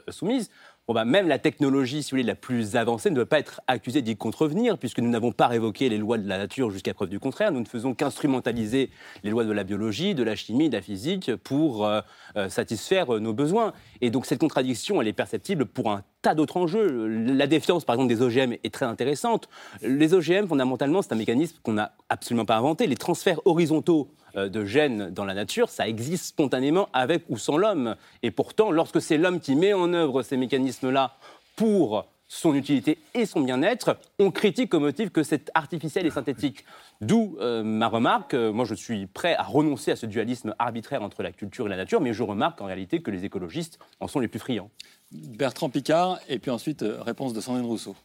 [0.08, 0.50] soumises.
[0.92, 4.02] Bah, même la technologie, si vous voulez, la plus avancée ne doit pas être accusée
[4.02, 7.20] d'y contrevenir, puisque nous n'avons pas révoqué les lois de la nature jusqu'à preuve du
[7.20, 7.52] contraire.
[7.52, 8.90] Nous ne faisons qu'instrumentaliser
[9.22, 12.00] les lois de la biologie, de la chimie, de la physique pour euh,
[12.36, 13.72] euh, satisfaire euh, nos besoins.
[14.00, 17.06] Et donc cette contradiction, elle est perceptible pour un tas d'autres enjeux.
[17.06, 19.48] La défiance, par exemple, des OGM est très intéressante.
[19.82, 22.86] Les OGM, fondamentalement, c'est un mécanisme qu'on n'a absolument pas inventé.
[22.86, 27.96] Les transferts horizontaux de gènes dans la nature, ça existe spontanément avec ou sans l'homme.
[28.22, 31.16] Et pourtant, lorsque c'est l'homme qui met en œuvre ces mécanismes-là
[31.56, 36.64] pour son utilité et son bien-être, on critique au motif que c'est artificiel et synthétique.
[37.00, 41.02] D'où euh, ma remarque, euh, moi je suis prêt à renoncer à ce dualisme arbitraire
[41.02, 44.06] entre la culture et la nature, mais je remarque en réalité que les écologistes en
[44.06, 44.70] sont les plus friands.
[45.10, 47.96] Bertrand Picard, et puis ensuite réponse de Sandrine Rousseau.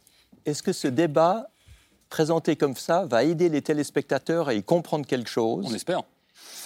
[0.44, 1.48] Est-ce que ce débat
[2.10, 5.66] présenté comme ça va aider les téléspectateurs à y comprendre quelque chose?
[5.70, 6.02] On espère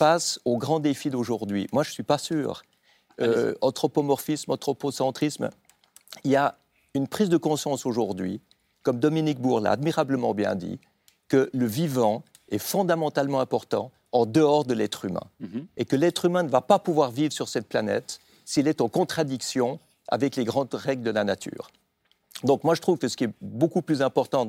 [0.00, 2.62] face aux grands défis d'aujourd'hui Moi, je ne suis pas sûr.
[3.20, 5.50] Euh, anthropomorphisme, anthropocentrisme,
[6.24, 6.56] il y a
[6.94, 8.40] une prise de conscience aujourd'hui,
[8.82, 10.80] comme Dominique Bourg l'a admirablement bien dit,
[11.28, 15.26] que le vivant est fondamentalement important en dehors de l'être humain.
[15.40, 15.66] Mhm.
[15.76, 18.88] Et que l'être humain ne va pas pouvoir vivre sur cette planète s'il est en
[18.88, 21.70] contradiction avec les grandes règles de la nature.
[22.42, 24.48] Donc moi je trouve que ce qui est beaucoup plus important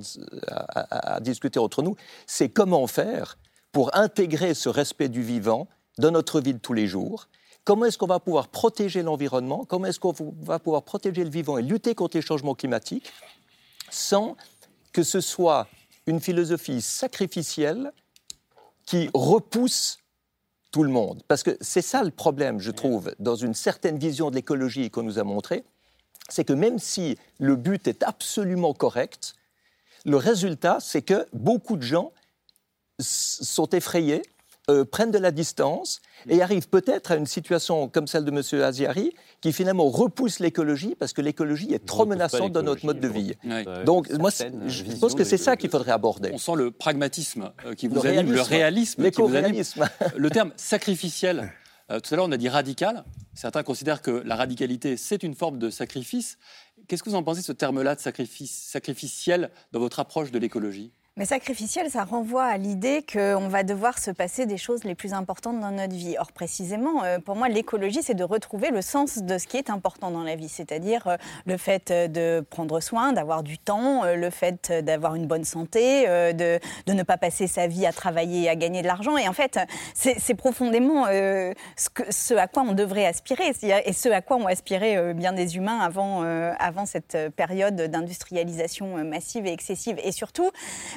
[0.90, 3.38] à discuter entre nous, c'est comment faire
[3.72, 7.28] pour intégrer ce respect du vivant dans notre vie de tous les jours.
[7.64, 9.66] Comment est-ce qu'on va pouvoir protéger l'environnement?
[9.66, 13.12] Comment est-ce qu'on va pouvoir protéger le vivant et lutter contre les changements climatiques
[13.90, 14.36] sans
[14.94, 15.68] que ce soit
[16.08, 17.92] une philosophie sacrificielle
[18.86, 20.00] qui repousse
[20.72, 21.22] tout le monde?
[21.28, 25.04] Parce que c'est ça le problème, je trouve, dans une certaine vision de l'écologie qu'on
[25.04, 25.64] nous a montré,
[26.30, 29.36] c'est que même si le but est absolument correct,
[30.04, 32.12] le résultat, c'est que beaucoup de gens
[33.02, 34.22] sont effrayés,
[34.70, 38.62] euh, prennent de la distance et arrivent peut-être à une situation comme celle de M.
[38.62, 39.12] Aziari
[39.42, 43.34] qui finalement repousse l'écologie parce que l'écologie est trop menaçante dans notre mode de vie.
[43.86, 46.30] Donc moi, je pense que c'est ça qu'il faudrait aborder.
[46.32, 49.64] On sent le pragmatisme euh, qui vous anime, le réalisme qui vous anime.
[50.16, 51.52] Le terme sacrificiel,
[51.90, 53.04] euh, tout à l'heure on a dit radical.
[53.34, 56.38] Certains considèrent que la radicalité c'est une forme de sacrifice.
[56.88, 60.38] Qu'est-ce que vous en pensez de ce terme-là de sacrifice, sacrificiel dans votre approche de
[60.38, 60.94] l'écologie?
[61.18, 65.14] Mais sacrificiel, ça renvoie à l'idée qu'on va devoir se passer des choses les plus
[65.14, 66.16] importantes dans notre vie.
[66.18, 69.70] Or, précisément, euh, pour moi, l'écologie, c'est de retrouver le sens de ce qui est
[69.70, 74.04] important dans la vie, c'est-à-dire euh, le fait euh, de prendre soin, d'avoir du temps,
[74.06, 78.50] le fait d'avoir une bonne santé, de, ne pas passer sa vie à travailler et
[78.50, 79.18] à gagner de l'argent.
[79.18, 79.60] Et en fait,
[79.94, 85.34] c'est profondément ce, à quoi on devrait aspirer, et ce à quoi ont aspiré bien
[85.34, 89.98] des humains avant, avant cette période d'industrialisation massive et excessive.
[90.04, 90.52] Et surtout,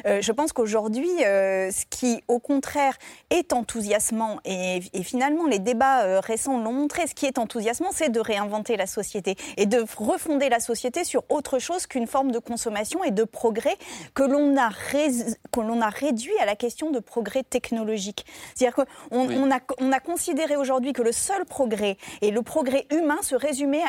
[0.07, 2.97] euh, je pense qu'aujourd'hui, euh, ce qui, au contraire,
[3.31, 8.11] est enthousiasmant, et, finalement les débats euh, récents l'ont montré, ce qui est enthousiasmant, c'est
[8.11, 12.39] de réinventer la société et de refonder la société sur autre chose qu'une forme de
[12.39, 13.77] consommation et de progrès
[14.15, 18.25] que l'on a, a, réduit à la question de progrès technologique.
[18.55, 18.77] C'est-à-dire
[19.11, 23.19] qu'on on a, on a, considéré aujourd'hui que le seul progrès et le progrès humain
[23.23, 23.83] se résumait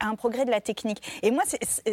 [0.00, 1.02] à, un progrès de la technique.
[1.22, 1.42] Et moi,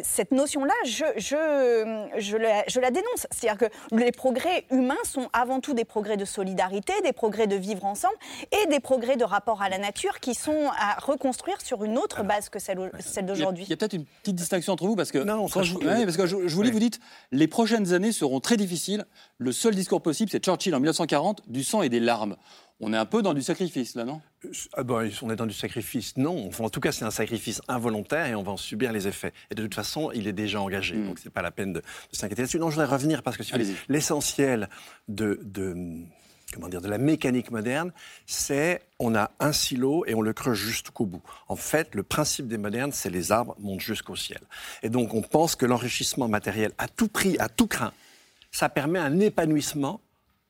[0.03, 3.27] cette notion-là, je, je, je, la, je la dénonce.
[3.31, 7.55] C'est-à-dire que les progrès humains sont avant tout des progrès de solidarité, des progrès de
[7.55, 8.15] vivre ensemble
[8.51, 12.23] et des progrès de rapport à la nature qui sont à reconstruire sur une autre
[12.23, 12.77] base que celle,
[13.23, 13.63] d'aujourd'hui.
[13.65, 15.53] Il y a, peut-être une petite distinction entre vous parce que, non, je,
[16.03, 16.99] parce que je, vous lis, vous dites
[17.31, 19.05] les prochaines années seront très difficiles.
[19.37, 22.35] Le seul discours possible, c'est Churchill en 1940, du sang et des larmes.
[22.81, 24.21] On est un peu dans du sacrifice, là, non?
[24.73, 26.49] Ah ben, On est dans du sacrifice, non.
[26.59, 29.31] en tout cas, c'est un sacrifice involontaire et on va en subir les effets.
[29.49, 31.07] Et de toute façon, il est déjà engagé, hmm.
[31.07, 32.59] donc ce n'est pas la peine de, s'inquiéter là-dessus.
[32.59, 33.43] Non, je voudrais revenir parce que
[33.87, 34.69] l'essentiel
[35.07, 36.03] de, de,
[36.53, 37.93] comment dire, de la mécanique moderne,
[38.25, 41.21] c'est on a un silo et on le creuse jusqu'au bout.
[41.47, 44.41] En fait, le principe des modernes, c'est les arbres montent jusqu'au ciel.
[44.83, 47.93] Et donc, on pense que l'enrichissement matériel, à tout prix, à tout craint,
[48.51, 50.01] ça permet un épanouissement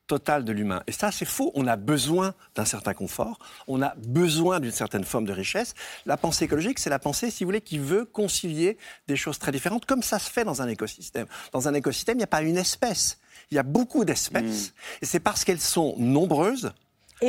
[0.08, 0.84] total de l'humain.
[0.88, 1.52] Et ça, c'est faux.
[1.56, 5.74] On a besoin d'un certain confort, on a besoin d'une certaine forme de richesse.
[6.06, 9.52] La pensée écologique, c'est la pensée, si vous voulez, qui veut concilier des choses très
[9.52, 11.28] différentes, comme ça se fait dans un écosystème.
[11.52, 13.20] Dans un écosystème, il n'y a pas une espèce,
[13.52, 14.70] il y a beaucoup d'espèces.
[14.70, 15.04] Mmh.
[15.04, 16.72] Et c'est parce qu'elles sont nombreuses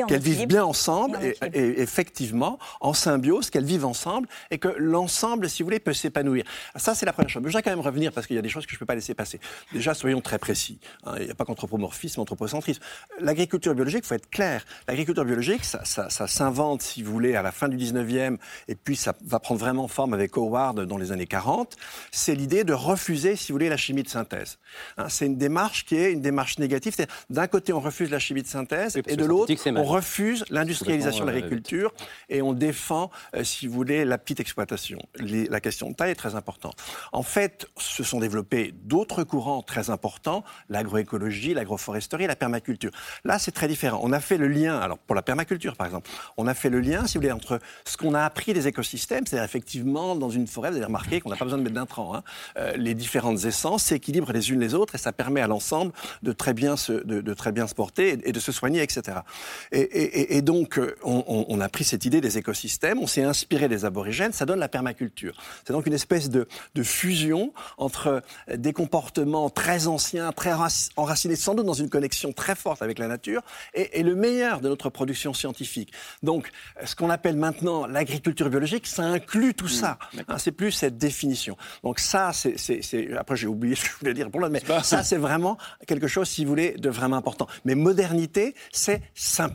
[0.09, 5.62] qu'elles vivent bien ensemble et, effectivement en symbiose, qu'elles vivent ensemble et que l'ensemble, si
[5.62, 6.44] vous voulez, peut s'épanouir.
[6.76, 7.42] Ça, c'est la première chose.
[7.42, 8.80] Mais je voudrais quand même revenir parce qu'il y a des choses que je ne
[8.80, 9.40] peux pas laisser passer.
[9.72, 10.78] Déjà, soyons très précis.
[11.04, 11.14] Hein.
[11.18, 12.82] Il n'y a pas qu'anthropomorphisme, anthropocentrisme.
[13.20, 14.64] L'agriculture biologique, il faut être clair.
[14.88, 18.37] L'agriculture biologique, ça, ça, s'invente, si vous voulez, à la fin du 19e
[18.68, 21.76] et puis ça va prendre vraiment forme avec Howard dans les années 40.
[22.11, 24.59] C'est l'idée de refuser, si vous voulez, la chimie de synthèse.
[24.96, 25.09] Hein.
[25.09, 26.94] c'est une démarche qui est une démarche négative.
[27.30, 31.31] D'un côté, on refuse la chimie de synthèse et de l'autre, on refuse l'industrialisation de
[31.31, 31.92] l'agriculture
[32.29, 34.99] et on défend, euh, si vous voulez, la petite exploitation.
[35.18, 36.77] Les- la question de taille est très importante.
[37.12, 42.90] En fait, se sont développés d'autres courants très importants, l'agroécologie, l'agroforesterie, la permaculture.
[43.25, 44.01] Là, c'est très différent.
[44.03, 46.81] On a fait le lien, alors pour la permaculture par exemple, on a fait le
[46.81, 50.46] lien, si vous voulez, entre ce qu'on a appris des écosystèmes, c'est-à-dire effectivement dans une
[50.46, 52.22] forêt, vous avez remarqué qu'on n'a pas besoin de mettre d'intrants, hein,
[52.59, 56.33] euh, les différentes essences s'équilibrent les unes les autres et ça permet à l'ensemble de
[56.33, 59.18] très bien se, de, de très bien se porter et, et de se soigner, etc.
[59.72, 63.22] Et, et- et- donc, euh, on, on- a pris cette idée des écosystèmes, on s'est
[63.22, 65.37] inspiré des aborigènes, ça donne la permaculture.
[65.66, 70.90] C'est donc une espèce de, de fusion entre euh, des comportements très anciens, très raci-
[70.96, 73.42] enracinés, sans doute dans une connexion très forte avec la nature,
[73.74, 75.92] et, et le meilleur de notre production scientifique.
[76.22, 76.50] Donc,
[76.85, 79.98] ce qu'on appelle maintenant l'agriculture biologique, ça inclut tout ça.
[80.29, 81.57] Hein, c'est plus cette définition.
[81.83, 82.57] Donc ça, c'est...
[83.16, 86.07] Après, j'ai oublié ce que je voulais dire pour l'autre, mais ça, c'est vraiment quelque
[86.07, 87.46] chose, si vous voulez, de vraiment important.
[87.64, 89.00] Mais modernité, c'est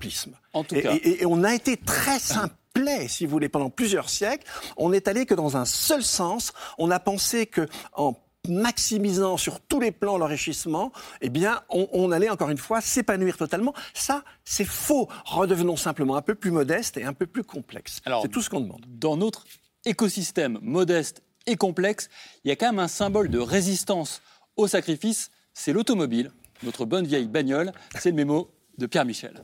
[0.09, 0.33] simplisme.
[0.53, 0.93] En tout Et- cas.
[0.95, 4.45] Et, et on a été très simplet, si vous voulez, pendant plusieurs siècles.
[4.77, 6.53] On n'est allé que dans un seul sens.
[6.77, 8.15] On a pensé que en
[8.47, 13.37] maximisant sur tous les plans l'enrichissement, eh bien, on, on allait encore une fois s'épanouir
[13.37, 13.73] totalement.
[13.93, 15.07] Ça, c'est faux.
[15.25, 18.01] Redevenons simplement un peu plus modestes et un peu plus complexes.
[18.05, 18.83] Alors, C'est tout ce qu'on demande.
[18.87, 19.45] Dans notre
[19.85, 22.09] écosystème modeste et complexe,
[22.43, 24.21] il y a quand même un symbole de résistance
[24.57, 26.31] au sacrifice, c'est l'automobile,
[26.63, 27.71] notre bonne vieille bagnole.
[27.99, 29.43] C'est le mémo de Pierre Michel.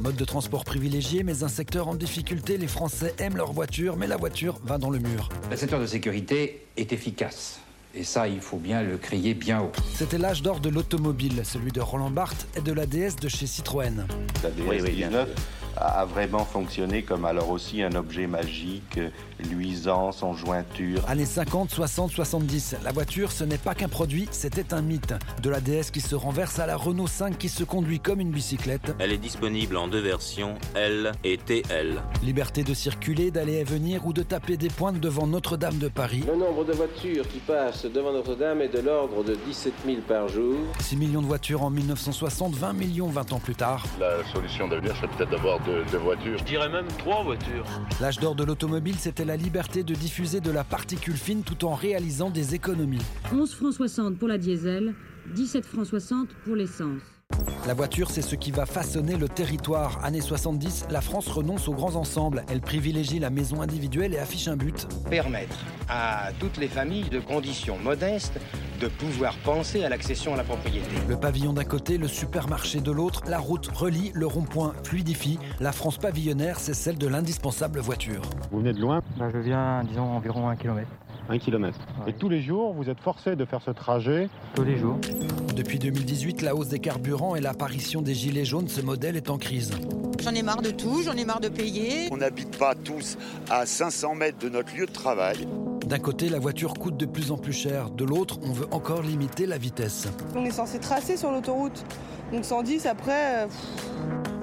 [0.00, 2.58] Mode de transport privilégié, mais un secteur en difficulté.
[2.58, 5.28] Les Français aiment leur voiture, mais la voiture va dans le mur.
[5.48, 7.60] La ceinture de sécurité est efficace.
[7.94, 9.72] Et ça, il faut bien le crier bien haut.
[9.94, 13.46] C'était l'âge d'or de l'automobile, celui de Roland Barthes et de la DS de chez
[13.46, 14.06] Citroën.
[14.42, 15.26] La DS19
[15.76, 18.98] a vraiment fonctionné comme alors aussi un objet magique,
[19.42, 21.02] luisant, sans jointure.
[21.08, 22.76] Années 50, 60, 70.
[22.84, 25.14] La voiture, ce n'est pas qu'un produit, c'était un mythe.
[25.42, 28.30] De la DS qui se renverse à la Renault 5 qui se conduit comme une
[28.30, 28.94] bicyclette.
[28.98, 32.02] Elle est disponible en deux versions, L et TL.
[32.22, 36.24] Liberté de circuler, d'aller et venir ou de taper des pointes devant Notre-Dame de Paris.
[36.26, 40.28] Le nombre de voitures qui passent devant Notre-Dame est de l'ordre de 17 000 par
[40.28, 40.56] jour.
[40.80, 43.84] 6 millions de voitures en 1960, 20 millions 20 ans plus tard.
[43.98, 46.38] La solution d'avenir, c'est peut-être d'avoir deux, deux voitures.
[46.38, 47.64] Je dirais même trois voitures.
[48.00, 51.74] L'âge d'or de l'automobile, c'était la liberté de diffuser de la particule fine tout en
[51.74, 53.02] réalisant des économies.
[53.32, 54.94] 11 francs 60 pour la diesel,
[55.34, 57.02] 17 francs 60 pour l'essence.
[57.66, 60.04] La voiture, c'est ce qui va façonner le territoire.
[60.04, 62.44] Années 70, la France renonce aux grands ensembles.
[62.50, 64.88] Elle privilégie la maison individuelle et affiche un but.
[65.08, 65.56] Permettre
[65.88, 68.40] à toutes les familles de conditions modestes
[68.80, 70.88] de pouvoir penser à l'accession à la propriété.
[71.08, 75.38] Le pavillon d'un côté, le supermarché de l'autre, la route relie, le rond-point fluidifie.
[75.60, 78.22] La France pavillonnaire, c'est celle de l'indispensable voiture.
[78.50, 79.02] Vous venez de loin?
[79.18, 80.90] Bah, Je viens, disons, environ un kilomètre.
[81.28, 81.78] Un kilomètre.
[82.06, 84.98] Et tous les jours, vous êtes forcé de faire ce trajet Tous les jours.
[85.56, 89.38] Depuis 2018, la hausse des carburants et l'apparition des gilets jaunes, ce modèle est en
[89.38, 89.70] crise.
[90.22, 92.08] J'en ai marre de tout, j'en ai marre de payer.
[92.10, 93.16] On n'habite pas tous
[93.50, 95.46] à 500 mètres de notre lieu de travail.
[95.86, 97.90] D'un côté, la voiture coûte de plus en plus cher.
[97.90, 100.08] De l'autre, on veut encore limiter la vitesse.
[100.36, 101.84] On est censé tracer sur l'autoroute.
[102.32, 103.42] Donc 110 après.
[103.44, 103.46] euh,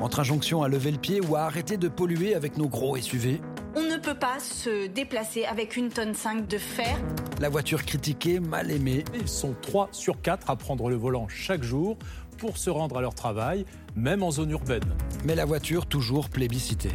[0.01, 3.41] Entre injonction à lever le pied ou à arrêter de polluer avec nos gros SUV,
[3.75, 6.97] On ne peut pas se déplacer avec une tonne 5 de fer.
[7.39, 9.03] la voiture critiquée, mal aimée.
[9.13, 11.97] Ils sont 3 sur 4 à prendre le volant chaque jour
[12.37, 14.95] pour se rendre à leur travail, même en zone urbaine.
[15.25, 16.91] Mais la voiture toujours plébiscitée.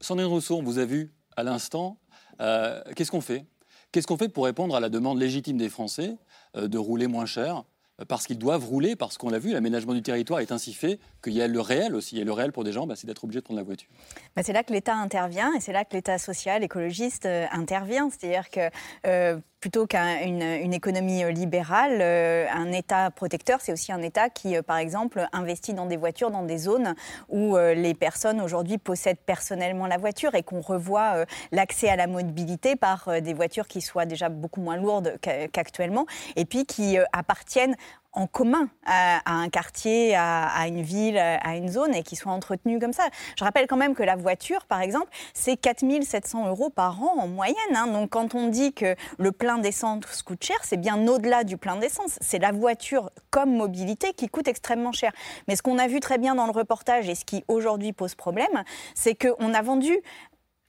[0.00, 1.98] Sandrine Rousseau, on vous a vu à l'instant.
[2.40, 3.44] Euh, Qu'est-ce qu'on fait?
[3.92, 6.16] Qu'est-ce qu'on fait pour répondre à la demande légitime des Français
[6.56, 7.64] euh, de rouler moins cher?
[8.08, 11.36] Parce qu'ils doivent rouler, parce qu'on l'a vu, l'aménagement du territoire est ainsi fait qu'il
[11.36, 12.20] y a le réel aussi.
[12.20, 13.88] Et le réel pour des gens, bah, c'est d'être obligé de prendre la voiture.
[14.36, 18.08] Bah, c'est là que l'État intervient et c'est là que l'État social, écologiste euh, intervient.
[18.10, 18.70] C'est-à-dire que
[19.06, 24.54] euh, plutôt qu'une une économie euh, libérale, un État protecteur, c'est aussi un État qui,
[24.62, 26.94] par exemple, investit dans des voitures, dans des zones
[27.28, 32.76] où les personnes aujourd'hui possèdent personnellement la voiture et qu'on revoit l'accès à la mobilité
[32.76, 37.76] par des voitures qui soient déjà beaucoup moins lourdes qu'a- qu'actuellement et puis qui appartiennent
[38.16, 42.32] en commun à, à un quartier, à, une ville, à une zone et qui soient
[42.32, 43.04] entretenues comme ça.
[43.38, 47.28] Je rappelle quand même que la voiture, par exemple, c'est 4700 euros par an en
[47.28, 47.54] moyenne.
[47.74, 47.86] hein.
[47.86, 51.76] Donc quand on dit que le plein d'essence coûte cher, c'est bien au-delà du plein
[51.76, 52.18] d'essence.
[52.20, 55.12] C'est la voiture comme mobilité qui coûte extrêmement cher.
[55.46, 58.14] Mais ce qu'on a vu très bien dans le reportage et ce qui aujourd'hui pose
[58.14, 59.94] problème, c'est qu'on a vendu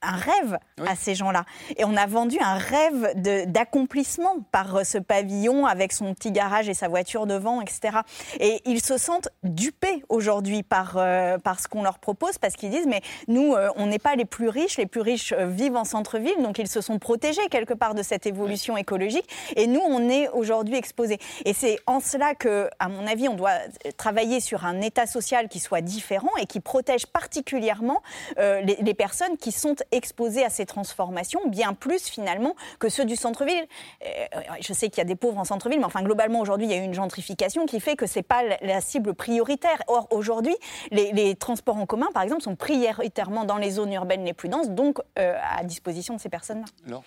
[0.01, 1.43] un rêve à ces gens-là.
[1.77, 3.13] Et on a vendu un rêve
[3.47, 7.99] d'accomplissement par euh, ce pavillon avec son petit garage et sa voiture devant, etc.
[8.39, 12.69] Et ils se sentent dupés aujourd'hui par, euh, par ce qu'on leur propose parce qu'ils
[12.69, 15.75] disent mais nous, euh, on n'est pas les plus riches, les plus riches euh, vivent
[15.75, 19.27] en centre-ville, donc ils se sont protégés quelque part de cette évolution écologique.
[19.55, 21.19] Et nous, on est aujourd'hui exposés.
[21.45, 23.57] Et c'est en cela que, à mon avis, on doit
[23.97, 28.01] travailler sur un État social qui soit différent et qui protège particulièrement
[28.37, 33.15] les, les personnes qui sont exposées à ces transformations, bien plus finalement que ceux du
[33.15, 33.65] centre-ville.
[34.05, 34.25] Euh,
[34.61, 36.75] je sais qu'il y a des pauvres en centre-ville, mais enfin globalement aujourd'hui il y
[36.75, 39.81] a eu une gentrification qui fait que c'est pas la, la cible prioritaire.
[39.87, 40.55] Or aujourd'hui
[40.91, 44.49] les, les transports en commun par exemple sont prioritairement dans les zones urbaines les plus
[44.49, 47.01] denses, donc euh, à disposition de ces personnes-là.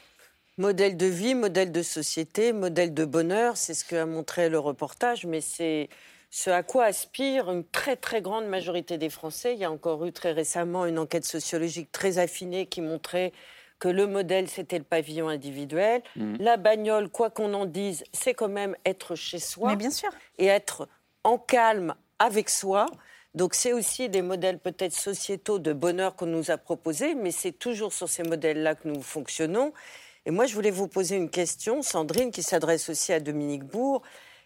[0.59, 5.25] Modèle de vie, modèle de société, modèle de bonheur, c'est ce qu'a montré le reportage,
[5.25, 5.89] mais c'est
[6.31, 9.55] ce à quoi aspire une très très grande majorité des Français.
[9.55, 13.33] Il y a encore eu très récemment une enquête sociologique très affinée qui montrait
[13.81, 16.03] que le modèle, c'était le pavillon individuel.
[16.15, 16.37] Mm.
[16.39, 19.71] La bagnole, quoi qu'on en dise, c'est quand même être chez soi.
[19.71, 20.11] Mais bien sûr.
[20.39, 20.89] Et être
[21.25, 22.87] en calme avec soi.
[23.35, 27.53] Donc c'est aussi des modèles peut-être sociétaux de bonheur qu'on nous a proposés, mais c'est
[27.53, 29.73] toujours sur ces modèles-là que nous fonctionnons.
[30.27, 34.03] Et moi, je voulais vous poser une question, Sandrine, qui s'adresse aussi à Dominique Bourg.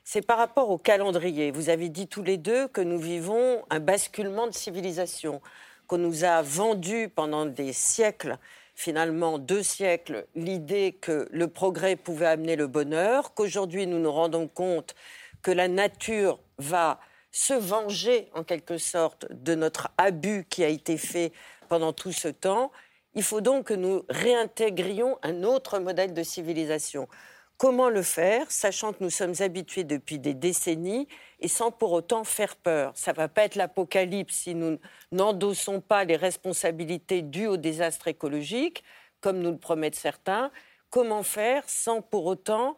[0.07, 1.51] C'est par rapport au calendrier.
[1.51, 5.41] Vous avez dit tous les deux que nous vivons un basculement de civilisation,
[5.87, 8.37] qu'on nous a vendu pendant des siècles,
[8.75, 14.47] finalement deux siècles, l'idée que le progrès pouvait amener le bonheur, qu'aujourd'hui nous nous rendons
[14.47, 14.95] compte
[15.41, 17.01] que la nature va
[17.33, 21.33] se venger en quelque sorte de notre abus qui a été fait
[21.71, 22.73] pendant tout ce temps.
[23.15, 27.09] Il faut donc que nous réintégrions un autre modèle de civilisation.
[27.57, 31.07] Comment le faire, sachant que nous sommes habitués depuis des décennies
[31.39, 34.79] et sans pour autant faire peur Ça ne va pas être l'apocalypse si nous
[35.13, 38.83] n'endossons pas les responsabilités dues au désastre écologique,
[39.21, 40.51] comme nous le promettent certains.
[40.91, 42.77] Comment faire sans pour autant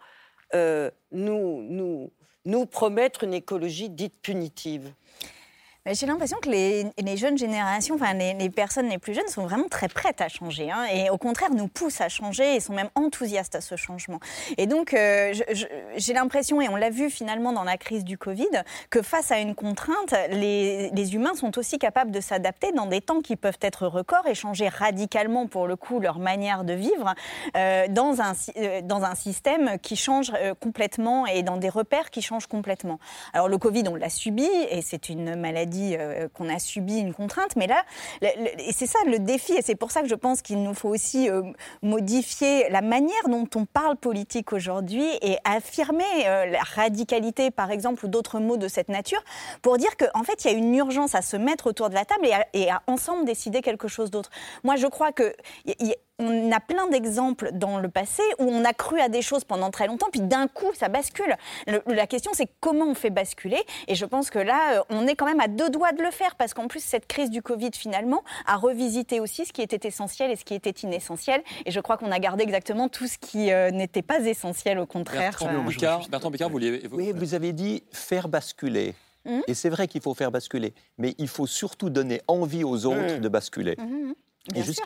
[0.55, 2.11] euh, nous,
[2.71, 4.93] promettre une écologie dite punitive?
[5.93, 9.87] J'ai l'impression que les, jeunes générations, enfin les, personnes les plus jeunes, sont vraiment très
[9.87, 13.55] prêtes à changer, hein, et au contraire nous poussent à changer et sont même enthousiastes
[13.55, 14.19] à ce changement.
[14.59, 15.33] Et donc euh,
[15.97, 18.49] j'ai l'impression, et on l'a vu finalement dans la crise du Covid,
[18.91, 23.21] que face à une contrainte, les, humains sont aussi capables de s'adapter dans des temps
[23.21, 27.15] qui peuvent être records et changer radicalement pour le coup leur manière de vivre
[27.57, 32.23] euh, dans, un, euh, dans un système qui change complètement et dans des repères qui
[32.23, 32.99] changent complètement.
[33.33, 37.15] Alors le Covid, on l'a subi et c'est une maladie euh, qu'on a subi, une
[37.15, 37.85] contrainte, mais là,
[38.23, 40.89] et c'est ça le défi et c'est pour ça que je pense qu'il nous faut
[40.89, 41.43] aussi euh,
[41.83, 48.05] modifier la manière dont on parle politique aujourd'hui et affirmer euh, la radicalité, par exemple,
[48.07, 49.23] ou d'autres mots de cette nature,
[49.63, 52.05] pour dire qu'en fait, il y a une urgence à se mettre autour de la
[52.05, 54.31] table et à, ensemble décider quelque chose d'autre.
[54.65, 55.35] Moi, je crois que
[56.19, 59.71] on a plein d'exemples dans le passé où on a cru à des choses pendant
[59.71, 61.37] très longtemps, puis d'un coup, ça bascule.
[61.67, 63.63] Le- la question, c'est comment on fait basculer.
[63.87, 66.11] Et je pense que là, euh, on est quand même à deux doigts de le
[66.11, 69.87] faire, parce qu'en plus, cette crise du Covid, finalement, a revisité aussi ce qui était
[69.87, 71.43] essentiel et ce qui était inessentiel.
[71.67, 74.87] Et je crois qu'on a gardé exactement tout ce qui euh, n'était pas essentiel, au
[74.87, 75.37] contraire.
[75.39, 78.95] Bertrand Euh, Bertrand Picard, vous vouliez Oui, vous avez dit faire basculer.
[79.27, 79.43] Mhm.
[79.49, 83.17] Et c'est vrai qu'il faut faire basculer, mais il faut surtout donner envie aux autres
[83.17, 83.21] Mhm.
[83.21, 83.75] de basculer.
[83.79, 84.15] Mhm.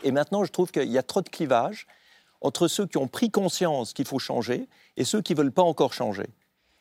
[0.03, 1.87] Et, maintenant, je trouve qu'il y a trop de clivage
[2.41, 5.61] entre ceux qui ont pris conscience qu'il faut changer et ceux qui ne veulent pas
[5.61, 6.23] encore changer.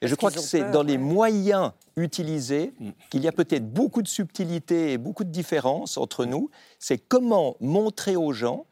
[0.03, 2.73] Et Parce je crois que c'est dans les moyens utilisés
[3.11, 6.51] qu'il y a peut-être beaucoup de subtilité et beaucoup de différences entre nous.
[6.79, 8.65] C'est comment montrer aux gens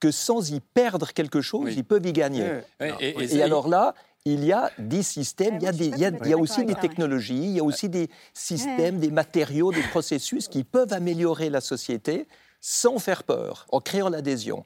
[0.00, 2.42] que sans y perdre quelque chose, ils peuvent y gagner.
[2.80, 3.94] Oui, et- et Et, ça, alors là,
[4.26, 6.36] il y a des systèmes, il y a, des- il y a- il y a
[6.38, 10.92] aussi des technologies, il y a aussi des systèmes, des matériaux, des processus qui peuvent
[10.92, 12.26] améliorer la société
[12.66, 14.64] sans faire peur, en créant l'adhésion.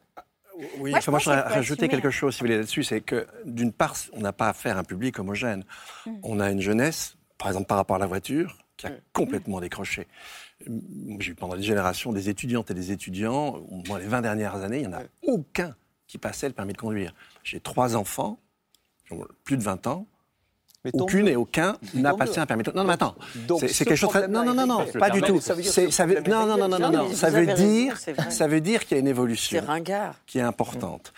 [0.79, 2.85] Oui, Moi, enfin, je moi, je voudrais rajouter assumer, quelque chose, si vous voulez, là-dessus,
[2.85, 5.65] c'est que d'une part, on n'a pas affaire à un public homogène.
[6.23, 10.07] On a une jeunesse, par exemple par rapport à la voiture, qui a complètement décroché.
[11.19, 14.79] J'ai eu pendant des générations des étudiantes et des étudiants, moi, les 20 dernières années,
[14.79, 15.75] il n'y en a aucun
[16.07, 17.13] qui passait le permis de conduire.
[17.43, 18.39] J'ai trois enfants,
[19.09, 20.07] qui ont plus de 20 ans.
[20.93, 23.17] Aucune et aucun n'a passé un permis de Non, non, mais attends.
[23.59, 24.15] C'est ce c'est quelque chose.
[24.29, 25.41] Non, non, non, non, pas du tout.
[26.29, 27.99] Non, non, non, non, non, Ça veut dire,
[28.31, 29.63] ça veut dire qu'il y a une évolution
[30.27, 31.13] qui est importante.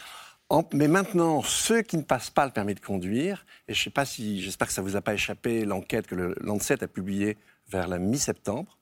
[0.73, 4.05] Mais maintenant, ceux qui ne passent pas le permis de conduire, et je sais pas
[4.05, 7.87] si, j'espère que ça vous a pas échappé, l'enquête que le Lancet a publiée vers
[7.87, 8.79] la mi-septembre.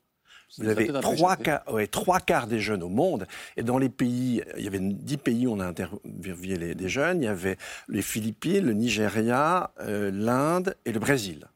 [0.57, 3.27] Vous avez trois quarts, ouais, trois quarts des jeunes au monde.
[3.57, 6.89] Et dans les pays, il y avait dix pays où on a interviewé les, des
[6.89, 7.23] jeunes.
[7.23, 7.59] Il y avait
[7.89, 11.47] les Philippines, le Nigeria, euh, l'Inde et le Brésil.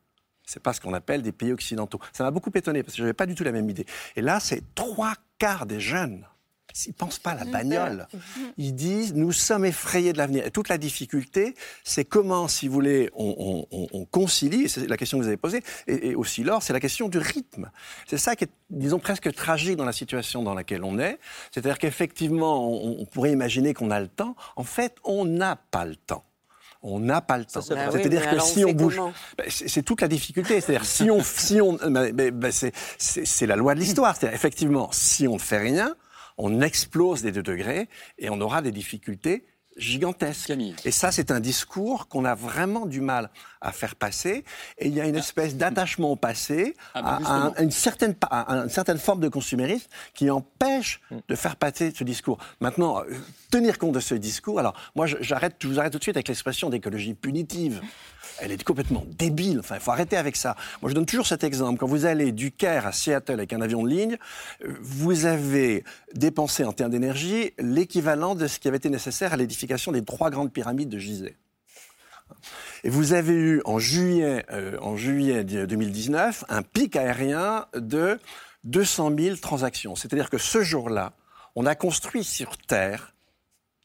[0.45, 2.01] C'est pas ce qu'on appelle des pays occidentaux.
[2.13, 3.87] Ça m'a beaucoup étonné parce que je n'avais pas du tout la même idée.
[4.17, 6.27] Et là, c'est trois quarts des jeunes
[6.87, 8.07] ils ne pensent pas à la bagnole.
[8.59, 10.47] Ils disent, nous sommes effrayés de l'avenir.
[10.47, 11.55] Et toute la difficulté,
[11.85, 15.29] c'est comment, si vous voulez, on, on- on- on concilie, c'est la question que vous
[15.29, 17.71] avez posée, et, et aussi Laure, c'est la question du rythme.
[18.09, 21.19] C'est ça qui est, disons, presque tragique dans la situation dans laquelle on est.
[21.51, 24.35] C'est-à-dire qu'effectivement, on, on pourrait imaginer qu'on a le temps.
[24.57, 26.25] En fait, on n'a pas le temps.
[26.85, 27.61] On n'a pas le temps.
[27.77, 28.97] Ah C'est-à-dire que on si on bouge,
[29.39, 30.61] ben, c'est toute la difficulté.
[30.61, 34.17] C'est-à-dire si on, si on, ben, ben, ben, c'est- la loi de l'histoire.
[34.17, 35.95] C'est-à-dire effectivement, si on ne fait rien,
[36.39, 39.45] on explose des deux degrés et on aura des difficultés
[39.77, 40.53] gigantesques.
[40.85, 43.31] Et ça, c'est un discours qu'on a vraiment du mal
[43.61, 44.45] à faire passer.
[44.79, 48.27] Et il y a une espèce d'attachement au passé, Ah, bah, à- une certaine, pa-
[48.27, 52.39] à une certaine forme de consumérisme qui empêche de faire passer ce discours.
[52.61, 53.15] Maintenant, euh,
[53.51, 54.59] tenir compte de ce discours.
[54.59, 57.81] Alors, moi, j'arrête, je vous arrête tout de suite avec l'expression d'écologie punitive.
[58.41, 59.61] Elle est complètement débile.
[59.61, 60.57] Enfin, il faut arrêter avec ça.
[60.81, 61.79] Moi, je donne toujours cet exemple.
[61.79, 64.17] Quand vous allez du Caire à Seattle avec un avion de ligne,
[64.65, 69.37] euh, vous avez dépensé en termes d'énergie l'équivalent de ce qui avait été nécessaire à
[69.93, 71.37] des trois grandes pyramides de Gizeh.
[72.85, 78.19] Et vous avez eu en juillet, euh, en juillet 2019 un pic aérien de
[78.65, 79.95] 200 000 transactions.
[79.95, 81.13] C'est-à-dire que ce jour-là,
[81.55, 83.15] on a construit sur Terre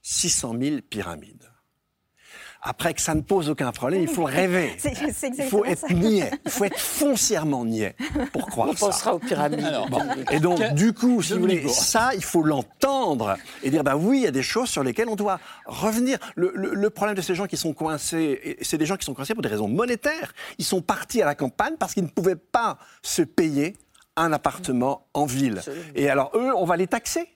[0.02, 1.47] 600 000 pyramides.
[2.70, 4.76] Après que ça ne pose aucun problème, il faut rêver.
[4.78, 5.94] C'est- c'est Il faut être ça.
[5.94, 6.30] niais.
[6.46, 7.96] Il faut être foncièrement niais
[8.34, 8.86] pour croire On ça.
[8.88, 9.64] pensera aux pyramides.
[9.64, 10.02] Alors, Bon.
[10.32, 14.18] Et donc, du coup, si vous voulez, ça, il faut l'entendre et dire, bah oui,
[14.18, 16.18] il y a des choses sur lesquelles on doit revenir.
[16.36, 19.14] Le, le- le problème de ces gens qui sont coincés, c'est des gens qui sont
[19.14, 20.34] coincés pour des raisons monétaires.
[20.58, 23.78] Ils sont partis à la campagne parce qu'ils ne pouvaient pas se payer
[24.18, 25.62] un appartement en ville.
[25.96, 27.28] Et alors, eux, on va les taxer.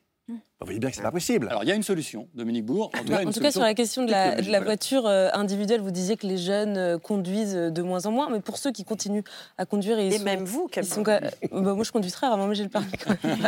[0.62, 1.48] Vous voyez bien que c'est pas possible.
[1.50, 2.92] Alors, il y a une solution, Dominique Bourg.
[2.94, 5.30] En tout cas, En une tout cas, sur la question de la, de voiture euh,
[5.34, 8.72] individuelle, vous disiez que les jeunes euh, conduisent de moins en moins, mais pour ceux
[8.72, 9.24] qui continuent
[9.58, 11.20] à conduire, et, ils Et sont- même vous, ils sont, euh,
[11.52, 12.86] bah, moi je conduis très rarement, mais j'ai le permis.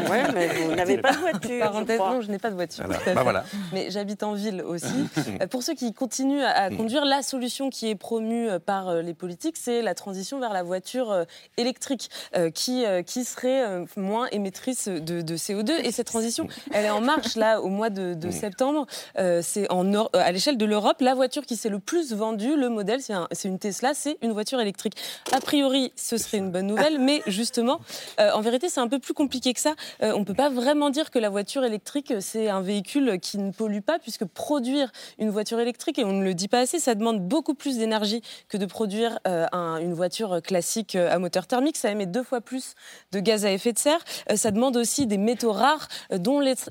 [0.09, 2.83] Ouais, mais vous n'avez pas de voiture, je Parenthèse, non, je n'ai pas de voiture.
[2.87, 3.13] Voilà.
[3.13, 3.45] Bah voilà.
[3.73, 4.87] Mais j'habite en ville aussi.
[5.51, 9.57] Pour ceux qui continuent à, à conduire, la solution qui est promue par les politiques,
[9.57, 11.25] c'est la transition vers la voiture
[11.57, 12.09] électrique,
[12.55, 15.73] qui, qui serait moins émettrice de, de CO2.
[15.83, 18.85] Et cette transition, elle est en marche là au mois de, de septembre.
[19.17, 22.55] Euh, c'est en euh, à l'échelle de l'Europe, la voiture qui s'est le plus vendue,
[22.55, 24.93] le modèle, c'est un- c'est une Tesla, c'est une voiture électrique.
[25.31, 27.79] A priori, ce serait une bonne nouvelle, mais justement,
[28.19, 29.73] euh, en vérité, c'est un peu plus compliqué que ça.
[30.01, 33.37] Euh, on ne peut pas vraiment dire que la voiture électrique, c'est un véhicule qui
[33.37, 36.79] ne pollue pas, puisque produire une voiture électrique, et on ne le dit pas assez,
[36.79, 41.77] ça demande beaucoup plus d'énergie que de produire un- une voiture classique à moteur thermique.
[41.77, 42.73] Ça émet deux fois plus
[43.11, 43.99] de gaz à effet de serre.
[44.35, 46.69] Ça demande aussi des métaux rares, dont l'ex-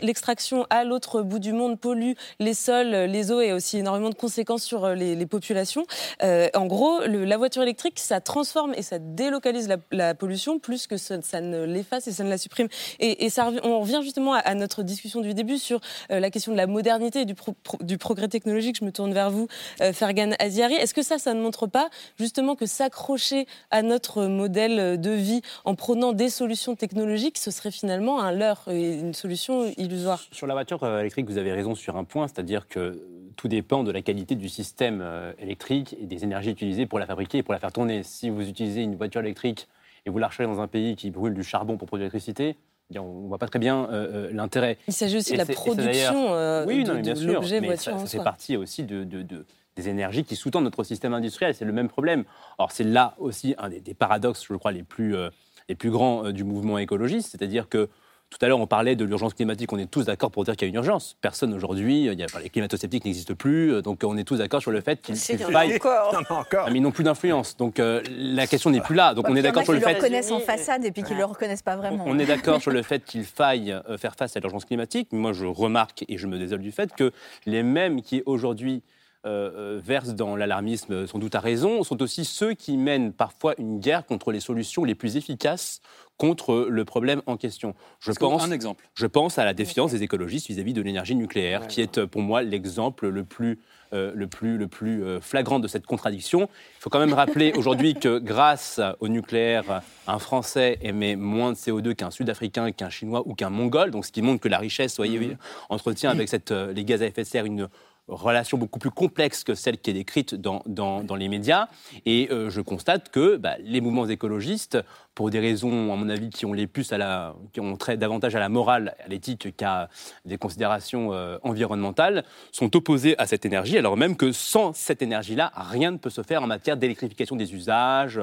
[0.71, 4.63] à l'autre bout du monde pollue les sols, les eaux et aussi énormément de conséquences
[4.63, 5.85] sur euh, les, populations.
[6.23, 10.97] Euh, en gros, la voiture électrique, ça transforme et ça délocalise la, pollution plus que
[10.97, 12.69] ça, ne l'efface et ça ne la supprime.
[13.01, 13.29] Et,
[13.63, 17.23] on revient justement à, notre discussion du début sur euh, la question de la modernité
[17.23, 18.77] et du, pro- pro- du progrès technologique.
[18.79, 19.49] Je me tourne vers vous,
[19.81, 20.75] euh, Fergan Aziari.
[20.75, 25.43] Est-ce que ça, ça ne montre pas justement que s'accrocher à notre modèle de vie
[25.65, 30.47] en prenant des solutions technologiques, ce serait finalement un leurre et une solution illusoire Sur
[30.47, 33.03] la voiture euh, électrique, vous avez raison sur un point, c'est-à-dire que
[33.37, 37.07] tout dépend de la qualité du système euh, électrique et des énergies utilisées pour la
[37.07, 38.03] fabriquer et pour la faire tourner.
[38.03, 39.69] Si vous utilisez une voiture électrique
[40.05, 42.57] et vous la rechargez dans un pays qui brûle du charbon pour produire l'électricité,
[42.95, 44.77] eh on ne voit pas très bien euh, euh, l'intérêt.
[44.87, 47.61] Il s'agit aussi Et de la production euh, oui, de, non, bien de sûr, mais
[47.61, 49.47] voiture ça, fait partie aussi de, de- de-
[49.77, 51.55] des énergies qui sous-tendent notre système industriel.
[51.55, 52.25] C'est le même problème.
[52.59, 55.31] Or, c'est là aussi un des, des paradoxes, je crois, les plus, euh,
[55.71, 57.31] les plus grands euh, du mouvement écologiste.
[57.31, 57.89] C'est-à-dire que
[58.33, 59.71] tout à l'heure, on parlait de l'urgence climatique.
[59.75, 61.17] On est tous d'accord pour dire qu'il y a une urgence.
[61.21, 63.75] Personne aujourd'hui, il y a- enfin, les climato-sceptiques n'existent plus.
[63.75, 65.49] euh, Donc, on est tous d'accord sur le fait qu'il Si, qu'il il y en
[65.51, 65.77] a faille.
[65.77, 66.65] encore.
[66.67, 67.57] Ah, mais ils n'ont plus d'influence.
[67.59, 69.13] Donc, euh, la question n'est plus là.
[69.13, 69.97] Donc, on est d'accord sur le Qui le fait.
[69.99, 72.05] reconnaissent en façade et puis qui le reconnaissent pas vraiment.
[72.07, 75.09] On est d'accord sur le fait qu'il faille euh, faire face à l'urgence climatique.
[75.13, 77.13] Mais Moi, je remarque et je me désole du fait que
[77.45, 78.83] les mêmes qui aujourd'hui
[79.25, 83.13] euh, euh, versent dans l'alarmisme, euh, sans doute à raison, sont aussi ceux qui mènent
[83.13, 85.81] parfois une guerre contre les solutions les plus efficaces
[86.19, 87.77] contre le problème en question.
[88.01, 88.85] Je que- pense, un exemple?
[88.95, 92.43] je pense à la défiance des écologistes vis-à-vis de l'énergie nucléaire, qui est pour moi
[92.43, 93.61] l'exemple le plus,
[93.93, 96.49] euh, le plus, le plus flagrant de cette contradiction.
[96.79, 101.57] Il faut quand même rappeler aujourd'hui que grâce au nucléaire, un Français émet moins de
[101.57, 104.97] CO2 qu'un Sud-Africain, qu'un Chinois ou qu'un Mongol, donc ce qui montre que la richesse,
[104.97, 105.37] voyez,
[105.69, 107.69] entretient avec cette, les gaz à effet de serre une
[108.15, 111.69] relation beaucoup plus complexe que celle qui est décrite dans, dans, dans les médias.
[112.07, 114.79] Et euh, je constate que bah, les mouvements écologistes,
[115.15, 117.99] pour des raisons, à mon avis, qui ont les plus à la, qui ont trait
[117.99, 119.89] davantage à la morale, à l'éthique qu'à
[120.25, 125.53] des considérations euh, environnementales, sont opposés à cette énergie, alors même que sans cette énergie-là,
[125.55, 128.19] rien ne peut se faire en matière d'électrification des usages,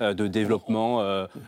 [0.00, 1.02] euh, de développement,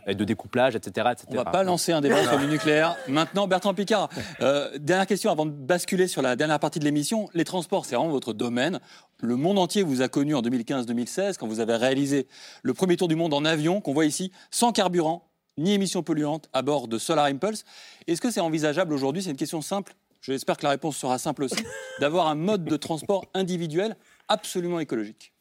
[0.07, 1.27] de découplage, etc., etc.
[1.31, 2.95] On va pas lancer un débat sur le nucléaire.
[3.07, 7.29] Maintenant, Bertrand Picard, dernière question avant de basculer sur la dernière partie de l'émission.
[7.33, 8.79] Les transports, c'est vraiment votre domaine.
[9.21, 12.27] Le monde entier vous a connu en 2015-2016 quand vous avez réalisé
[12.61, 16.49] le premier tour du monde en avion qu'on voit ici, sans carburant ni émissions polluantes
[16.53, 17.63] à bord de Solar Impulse.
[18.07, 19.23] Est-ce que c'est envisageable aujourd'hui?
[19.23, 19.95] C'est une question simple.
[20.21, 21.63] J'espère que la réponse sera simple aussi.
[21.99, 23.95] D'avoir un mode de transport individuel
[24.27, 25.31] absolument écologique.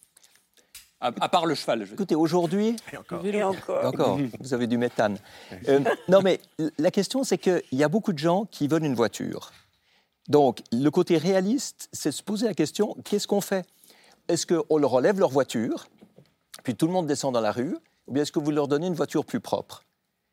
[1.00, 1.78] À, à part le cheval.
[1.80, 1.94] je veux dire.
[1.94, 3.84] Écoutez, aujourd'hui, Et encore.
[3.84, 5.18] Encore, vous avez du méthane.
[5.68, 6.40] Euh, non, mais
[6.78, 9.52] la question, c'est qu'il y a beaucoup de gens qui veulent une voiture.
[10.28, 13.66] Donc, le côté réaliste, c'est se poser la question qu'est-ce qu'on fait?
[14.28, 15.86] Est-ce qu'on leur enlève leur voiture,
[16.62, 18.86] puis tout le monde descend dans la rue, ou bien est-ce que vous leur donnez
[18.86, 19.84] une voiture plus propre?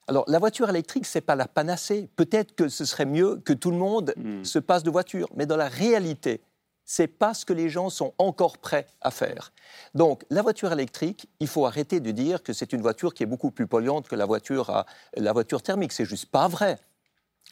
[0.08, 2.10] Alors, la voiture électrique, ce n'est pas la panacée.
[2.16, 4.14] Peut-être que ce serait mieux que tout le monde
[4.44, 5.28] se passe de voiture.
[5.36, 6.42] Mais dans la réalité,
[6.84, 9.54] c'est pas ce que les gens sont encore prêts à faire.
[9.94, 13.28] Donc, la voiture électrique, il faut arrêter de dire que c'est une voiture qui est
[13.28, 15.92] beaucoup plus polluante que la voiture, à- la voiture thermique.
[15.92, 16.80] C'est juste pas vrai.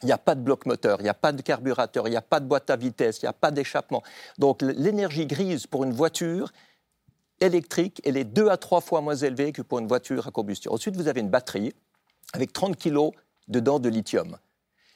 [0.03, 2.17] Il n'y a pas de bloc moteur, il n'y a pas de carburateur, il n'y
[2.17, 4.03] a pas de boîte à vitesse, il n'y a pas d'échappement.
[4.37, 6.51] Donc, l'énergie grise pour une voiture
[7.39, 10.71] électrique, elle est deux à trois fois moins élevée que pour une voiture à combustion.
[10.71, 11.73] Ensuite, vous avez une batterie
[12.33, 13.11] avec 30 kilos
[13.47, 14.37] dedans de lithium.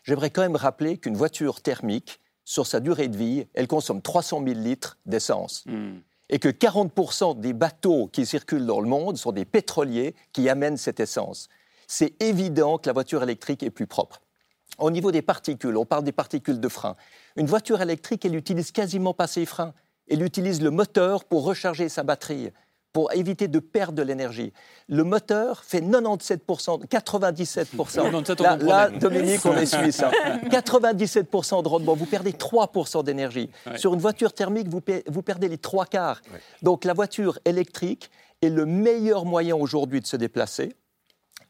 [0.03, 4.43] J'aimerais quand même rappeler qu'une voiture thermique, sur sa durée de vie, elle consomme 300
[4.45, 5.63] 000 litres d'essence.
[6.29, 10.77] Et que 40% des bateaux qui circulent dans le monde sont des pétroliers qui amènent
[10.77, 11.49] cette essence.
[11.87, 14.21] C'est évident que la voiture électrique est plus propre.
[14.81, 16.95] Au niveau des particules, on parle des particules de frein.
[17.37, 19.73] Une voiture électrique, elle n'utilise quasiment pas ses freins.
[20.09, 22.49] Elle utilise le moteur pour recharger sa batterie,
[22.91, 24.51] pour éviter de perdre de l'énergie.
[24.89, 26.87] Le moteur fait 97%, 97%.
[26.87, 28.89] 97, on là.
[28.89, 30.01] Dominique, on suisse.
[30.03, 30.11] hein.
[30.49, 31.93] 97% de rendement.
[31.95, 33.49] Vous perdez 3% d'énergie.
[33.67, 33.77] Ouais.
[33.77, 36.21] Sur une voiture thermique, vous perdez les trois quarts.
[36.63, 38.09] Donc la voiture électrique
[38.41, 40.73] est le meilleur moyen aujourd'hui de se déplacer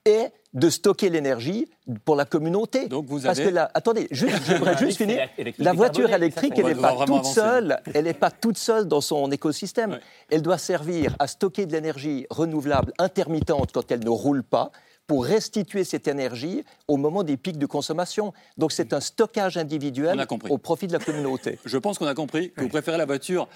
[0.06, 1.68] et de stocker l'énergie
[2.04, 2.88] pour la communauté.
[2.88, 5.30] Donc vous Parce avez- que la, attendez, juste, j'aimerais juste finir.
[5.60, 7.34] La voiture électrique, elle n'est pas toute avancer.
[7.34, 7.80] seule.
[7.94, 10.00] Elle n'est pas toute seule dans son écosystème.
[10.30, 14.72] Elle doit servir à stocker de l'énergie renouvelable intermittente quand elle ne roule pas
[15.08, 18.34] pour restituer cette énergie au moment des pics de consommation.
[18.58, 21.60] Donc c'est un stockage individuel au profit de la communauté.
[21.66, 23.48] Je pense qu'on a compris que vous préférez la voiture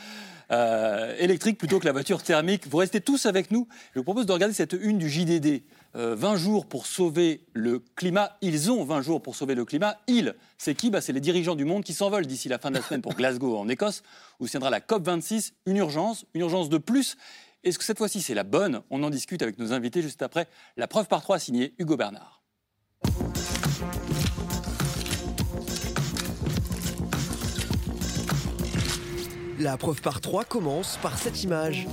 [0.52, 2.68] euh, électrique plutôt que la voiture thermique.
[2.68, 3.68] Vous restez tous avec nous.
[3.94, 5.64] Je vous propose de regarder cette une du JDD.
[5.96, 8.38] Euh, 20 jours pour sauver le climat.
[8.42, 9.98] Ils ont 20 jours pour sauver le climat.
[10.08, 10.90] Ils, c'est qui?
[10.90, 13.14] Bah, C'est les dirigeants du monde qui s'envolent d'ici la fin de la semaine pour
[13.14, 14.04] Glasgow en Écosse,
[14.40, 15.54] où se tiendra la COP26.
[15.66, 17.16] Une urgence, une urgence de plus.
[17.64, 18.82] Est-ce que cette fois-ci c'est la bonne?
[18.90, 20.48] On en discute avec nos invités juste après.
[20.76, 22.42] La preuve par trois signée Hugo Bernard.
[29.66, 31.88] La preuve par trois commence par cette image.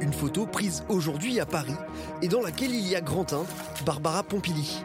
[0.00, 1.74] Une photo prise aujourd'hui à Paris
[2.22, 3.44] et dans laquelle il y a Grantin,
[3.84, 4.84] Barbara Pompili.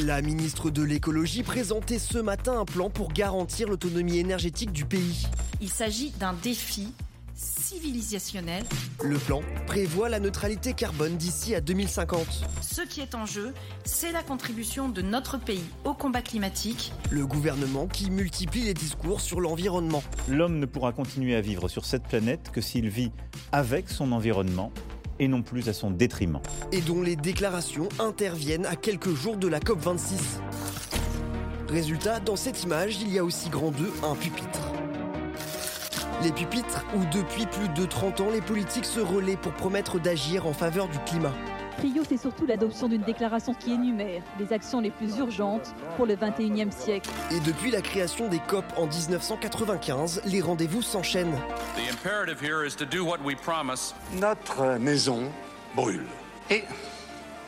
[0.00, 5.26] La ministre de l'écologie présentait ce matin un plan pour garantir l'autonomie énergétique du pays.
[5.60, 6.88] Il s'agit d'un défi
[7.36, 8.64] civilisationnel.
[9.04, 12.26] Le plan prévoit la neutralité carbone d'ici à 2050.
[12.62, 13.52] Ce qui est en jeu,
[13.84, 16.92] c'est la contribution de notre pays au combat climatique.
[17.10, 20.02] Le gouvernement qui multiplie les discours sur l'environnement.
[20.28, 23.12] L'homme ne pourra continuer à vivre sur cette planète que s'il vit
[23.52, 24.72] avec son environnement
[25.18, 26.40] et non plus à son détriment.
[26.72, 30.40] et dont les déclarations interviennent à quelques jours de la COP26.
[31.68, 34.65] Résultat, dans cette image, il y a aussi grand 2 un pupitre.
[36.22, 40.46] Les pupitres où depuis plus de 30 ans les politiques se relaient pour promettre d'agir
[40.46, 41.32] en faveur du climat.
[41.76, 46.16] Trio, c'est surtout l'adoption d'une déclaration qui énumère les actions les plus urgentes pour le
[46.16, 47.10] 21e siècle.
[47.30, 51.38] Et depuis la création des COP en 1995, les rendez-vous s'enchaînent.
[54.14, 55.30] Notre maison
[55.74, 56.06] brûle.
[56.48, 56.64] Et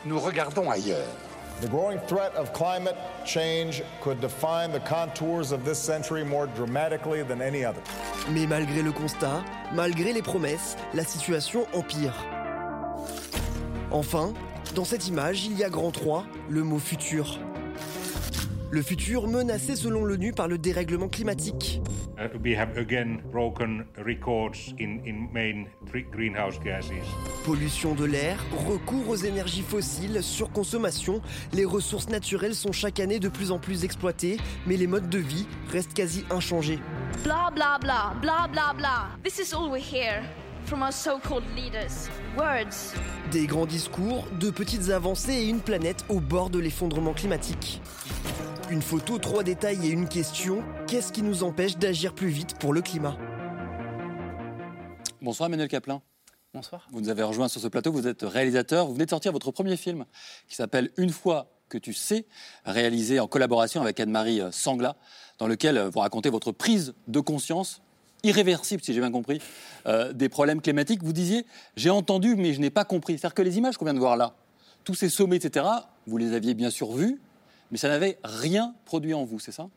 [0.05, 1.28] nous regardons ailleurs.
[1.61, 2.95] The growing threat of climate
[3.25, 7.81] change could define the contours of this century more dramatically than any other.
[8.31, 9.43] Mais malgré le constat,
[9.73, 12.13] malgré les promesses, la situation empire.
[13.91, 14.33] Enfin,
[14.73, 17.39] dans cette image, il y a grand 3, le mot futur.
[18.71, 21.81] Le futur menacé selon l'ONU par le dérèglement climatique.
[22.43, 25.65] We have again broken records in, in main
[26.11, 27.05] greenhouse gases.
[27.45, 31.21] Pollution de l'air, recours aux énergies fossiles, surconsommation,
[31.53, 35.17] les ressources naturelles sont chaque année de plus en plus exploitées, mais les modes de
[35.17, 36.79] vie restent quasi inchangés.
[37.23, 39.07] Blah blah blah, blah blah blah.
[39.23, 40.21] This is all we hear
[40.65, 42.09] from our so-called leaders.
[42.37, 42.93] Words.
[43.31, 47.81] Des grands discours, de petites avancées et une planète au bord de l'effondrement climatique.
[48.69, 50.63] Une photo, trois détails et une question.
[50.87, 53.17] Qu'est-ce qui nous empêche d'agir plus vite pour le climat?
[55.21, 56.01] Bonsoir Emmanuel Caplin.
[56.53, 56.87] Bonsoir.
[56.91, 59.51] Vous nous avez rejoint sur ce plateau, vous êtes réalisateur, vous venez de sortir votre
[59.51, 60.05] premier film
[60.47, 62.25] qui s'appelle Une fois que tu sais,
[62.65, 64.95] réalisé en collaboration avec Anne-Marie Sangla,
[65.37, 67.81] dans lequel vous racontez votre prise de conscience
[68.23, 69.41] irréversible, si j'ai bien compris,
[69.87, 71.03] euh, des problèmes climatiques.
[71.03, 71.45] Vous disiez,
[71.75, 73.17] j'ai entendu, mais je n'ai pas compris.
[73.17, 74.33] C'est-à-dire que les images qu'on vient de voir là,
[74.83, 75.65] tous ces sommets, etc.,
[76.07, 77.19] vous les aviez bien sûr vus,
[77.71, 79.67] mais ça n'avait rien produit en vous, c'est ça?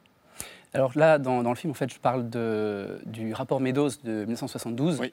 [0.74, 4.24] Alors là, dans, dans, le film, en fait, je parle de, du rapport Meadows de
[4.24, 5.00] 1972.
[5.00, 5.12] Oui.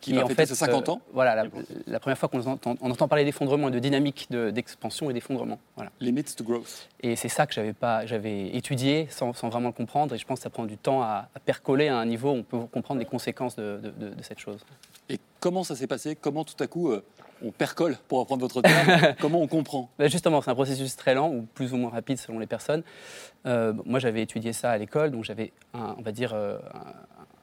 [0.00, 1.00] Qui, va en fait 50 ans.
[1.00, 1.44] Euh, voilà, la,
[1.86, 5.60] la, première fois qu'on entend, on entend parler d'effondrement et de dynamique d'expansion et d'effondrement.
[5.76, 5.92] Voilà.
[6.00, 6.88] Limits to growth.
[7.00, 10.14] Et c'est ça que j'avais pas, j'avais étudié sans, sans, vraiment le comprendre.
[10.14, 12.34] Et je pense que ça prend du temps à, à, percoler à un niveau où
[12.34, 14.64] on peut comprendre les conséquences de, de, de, de cette chose.
[15.08, 16.16] Et comment ça s'est passé?
[16.16, 17.04] Comment tout à coup euh,
[17.44, 19.90] on percole, pour reprendre votre terme Comment on comprend?
[19.98, 22.82] Ben Justement, c'est un processus très lent ou plus ou moins rapide selon les personnes.
[23.46, 26.34] Euh, moi, j'avais étudié ça à l'école, donc j'avais, on va dire,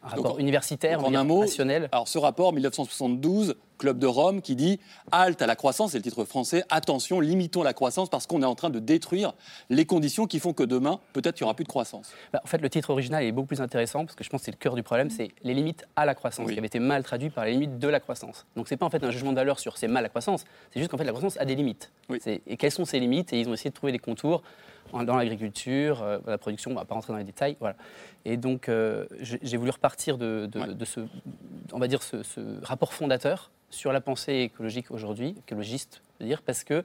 [0.04, 1.90] un, un rapport donc, universitaire, donc en un mot, rationnel.
[1.92, 4.80] Alors, ce rapport, 1972, Club de Rome, qui dit
[5.12, 8.46] halte à la croissance, c'est le titre français, attention, limitons la croissance parce qu'on est
[8.46, 9.34] en train de détruire
[9.70, 12.12] les conditions qui font que demain, peut-être, il n'y aura plus de croissance.
[12.32, 14.46] Ben, en fait, le titre original est beaucoup plus intéressant parce que je pense que
[14.46, 16.54] c'est le cœur du problème, c'est les limites à la croissance, oui.
[16.54, 18.46] qui avait été mal traduit par les limites de la croissance.
[18.56, 20.80] Donc, c'est pas en fait un jugement de valeur sur c'est mal la croissance, c'est
[20.80, 21.92] juste qu'en fait, la croissance a des limites.
[22.10, 22.20] Oui.
[22.26, 23.32] Et quelles sont ces limites?
[23.34, 24.44] Et ils ont essayé de trouver des contours
[24.94, 27.56] dans l'agriculture, euh, la production, on ne va pas rentrer dans les détails.
[27.60, 27.76] Voilà.
[28.26, 30.74] Et donc, euh, j'ai voulu repartir de, de, ouais.
[30.74, 31.02] de, ce,
[31.72, 36.28] on va dire, ce, ce, rapport fondateur sur la pensée écologique aujourd'hui, écologiste, je veux
[36.28, 36.84] dire, parce que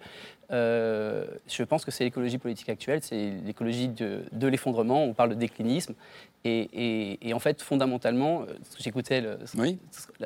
[0.51, 5.31] euh, je pense que c'est l'écologie politique actuelle, c'est l'écologie de, de l'effondrement, on parle
[5.31, 5.95] de déclinisme,
[6.45, 8.45] et, et, et en fait, fondamentalement,
[8.79, 9.25] j'écoutais,
[9.57, 9.79] oui.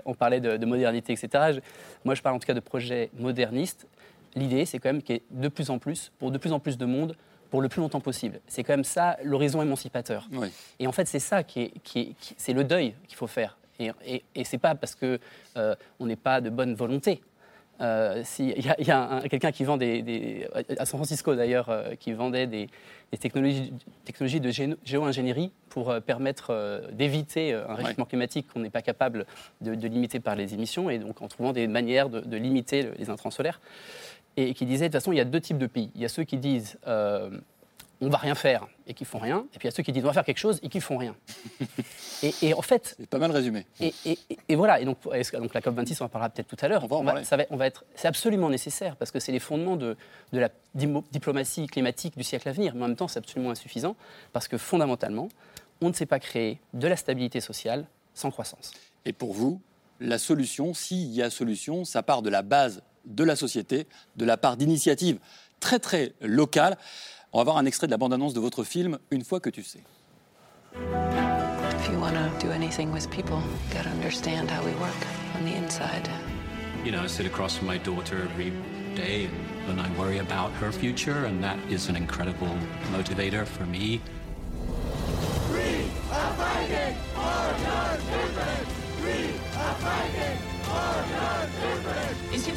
[0.04, 1.52] on parlait de, de modernité, etc.
[1.54, 1.60] Je,
[2.04, 3.86] moi, je parle en tout cas de projets modernistes.
[4.34, 6.58] L'idée, c'est quand même qu'il y ait de plus en plus, pour de plus en
[6.58, 7.16] plus de monde,
[7.50, 8.40] pour le plus longtemps possible.
[8.46, 10.28] C'est quand même ça l'horizon émancipateur.
[10.32, 10.48] Oui.
[10.78, 13.26] Et en fait, c'est ça qui est, qui est qui, c'est le deuil qu'il faut
[13.26, 13.56] faire.
[13.78, 15.18] Et, et, et c'est pas parce que
[15.56, 17.22] euh, on n'est pas de bonne volonté.
[17.80, 21.36] Euh, si, il y a, y a quelqu'un qui vend des, des, à San Francisco
[21.36, 22.68] d'ailleurs euh, qui vendait des,
[23.12, 23.72] des technologies,
[24.04, 24.50] technologies, de
[24.84, 28.08] géo-ingénierie pour euh, permettre euh, d'éviter un réchauffement ouais.
[28.08, 29.26] climatique qu'on n'est pas capable
[29.60, 32.90] de, de, limiter par les émissions et donc en trouvant des manières de, de limiter
[32.98, 33.60] les intrants solaires
[34.38, 35.90] et qui disait de toute façon il y a deux types de pays.
[35.94, 37.30] Il y a ceux qui disent euh,
[38.00, 39.90] on va rien faire et qui font rien, et puis il y a ceux qui
[39.90, 41.16] disent on va faire quelque chose et qui font rien.
[42.22, 43.66] et, et, en fait, c'est pas mal résumé.
[43.80, 43.92] Et,
[44.48, 44.80] et voilà.
[44.80, 46.84] Et donc, donc la COP 26, on en parlera peut-être tout à l'heure.
[46.84, 47.24] On va en parler.
[47.24, 49.96] Ça va, on va être, c'est absolument nécessaire parce que c'est les fondements de,
[50.32, 52.74] de la diplomatie climatique du siècle à venir.
[52.74, 53.96] Mais en même temps, c'est absolument insuffisant
[54.32, 55.28] parce que fondamentalement,
[55.80, 58.72] on ne sait pas créer de la stabilité sociale sans croissance.
[59.04, 59.60] Et pour vous,
[60.00, 63.86] la solution, s'il y a solution, ça part de la base de la société,
[64.16, 65.18] de la part d'initiatives
[65.60, 66.76] très très locales.
[67.32, 69.62] On va voir un extrait de la bande-annonce de votre film Une fois que tu
[69.62, 69.82] sais.
[70.74, 75.06] If you want to do anything with people, you got to understand how we work
[75.36, 76.08] on the inside.
[76.84, 78.52] You know, I sit across from my daughter every
[78.94, 79.28] day
[79.68, 82.56] and I worry about her future, and that is an incredible
[82.92, 84.00] motivator for me.
[85.52, 88.66] We are fighting for your children.
[89.04, 89.18] We
[89.56, 91.47] are fighting for your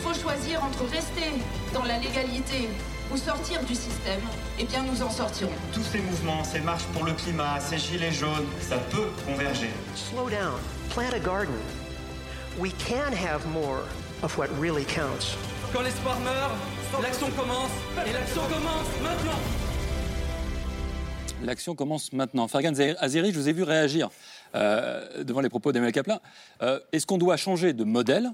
[0.01, 1.29] faut choisir entre rester
[1.73, 2.69] dans la légalité
[3.13, 4.21] ou sortir du système,
[4.59, 5.51] eh bien nous en sortirons.
[5.73, 9.69] Tous ces mouvements, ces marches pour le climat, ces gilets jaunes, ça peut converger.
[9.95, 11.53] Slow down, plant a garden.
[12.57, 13.81] We can have more
[14.23, 15.37] of what really counts.
[15.73, 16.51] Quand l'espoir meurt,
[17.01, 17.71] l'action commence,
[18.05, 19.39] et l'action commence maintenant.
[21.43, 22.47] L'action commence maintenant.
[22.47, 24.09] Fargan Azeri, je vous ai vu réagir
[24.55, 26.19] euh, devant les propos d'Emmanuel Kaplan.
[26.61, 28.29] Euh, Est-ce qu'on doit changer de modèle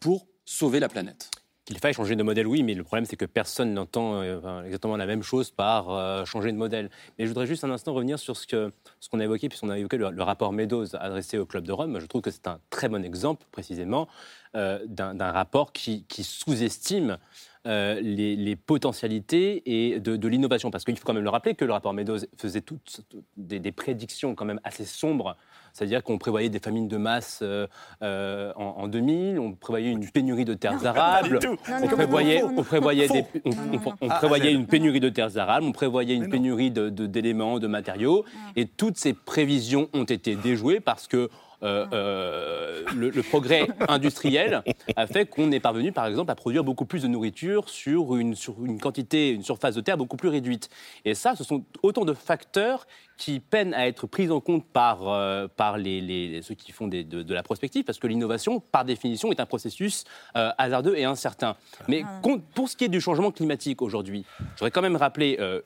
[0.00, 1.30] pour sauver la planète
[1.70, 4.96] qu'il faille changer de modèle, oui, mais le problème, c'est que personne n'entend euh, exactement
[4.96, 6.90] la même chose par euh, changer de modèle.
[7.16, 9.78] Mais je voudrais juste un instant revenir sur ce qu'on ce a évoqué, puisqu'on a
[9.78, 12.00] évoqué le, rapport Meadows adressé au Club de Rome.
[12.00, 14.08] Je trouve que c'est un très bon exemple, précisément,
[14.56, 17.18] euh, d'un rapport qui, sous-estime
[17.64, 20.72] les, potentialités et de, de l'innovation.
[20.72, 23.02] Parce qu'il faut quand même le rappeler que le rapport Meadows faisait toutes
[23.36, 25.36] des, des prédictions quand même assez sombres.
[25.72, 27.66] C'est-à-dire qu'on prévoyait des famines de masse euh,
[28.02, 31.38] euh, en, en 2000, on prévoyait une pénurie de terres arables,
[31.82, 33.14] on prévoyait, on prévoyait, faux.
[33.14, 36.28] des- on- on- on Ah, prévoyait ah, une pénurie de terres arables, on prévoyait une
[36.28, 38.24] pénurie de- de- d'éléments, de, matériaux,
[38.56, 41.28] et toutes ces prévisions ont été déjouées parce que
[41.62, 44.62] euh, euh, le, le progrès industriel
[44.96, 48.34] a fait qu'on est parvenu, par exemple, à produire beaucoup plus de nourriture sur une,
[48.34, 50.68] sur une quantité, une surface de terre beaucoup plus réduite.
[51.04, 52.86] Et ça, ce sont autant de facteurs
[53.16, 56.88] qui peinent à être pris en compte par, euh, par les, les- ceux qui font
[56.88, 60.04] des- de, de la prospective, parce que l'innovation, par définition, est un processus
[60.36, 61.54] euh, hasardeux et incertain.
[61.86, 65.36] Mais con- pour ce qui est du changement climatique aujourd'hui, je voudrais quand même rappeler
[65.38, 65.60] euh,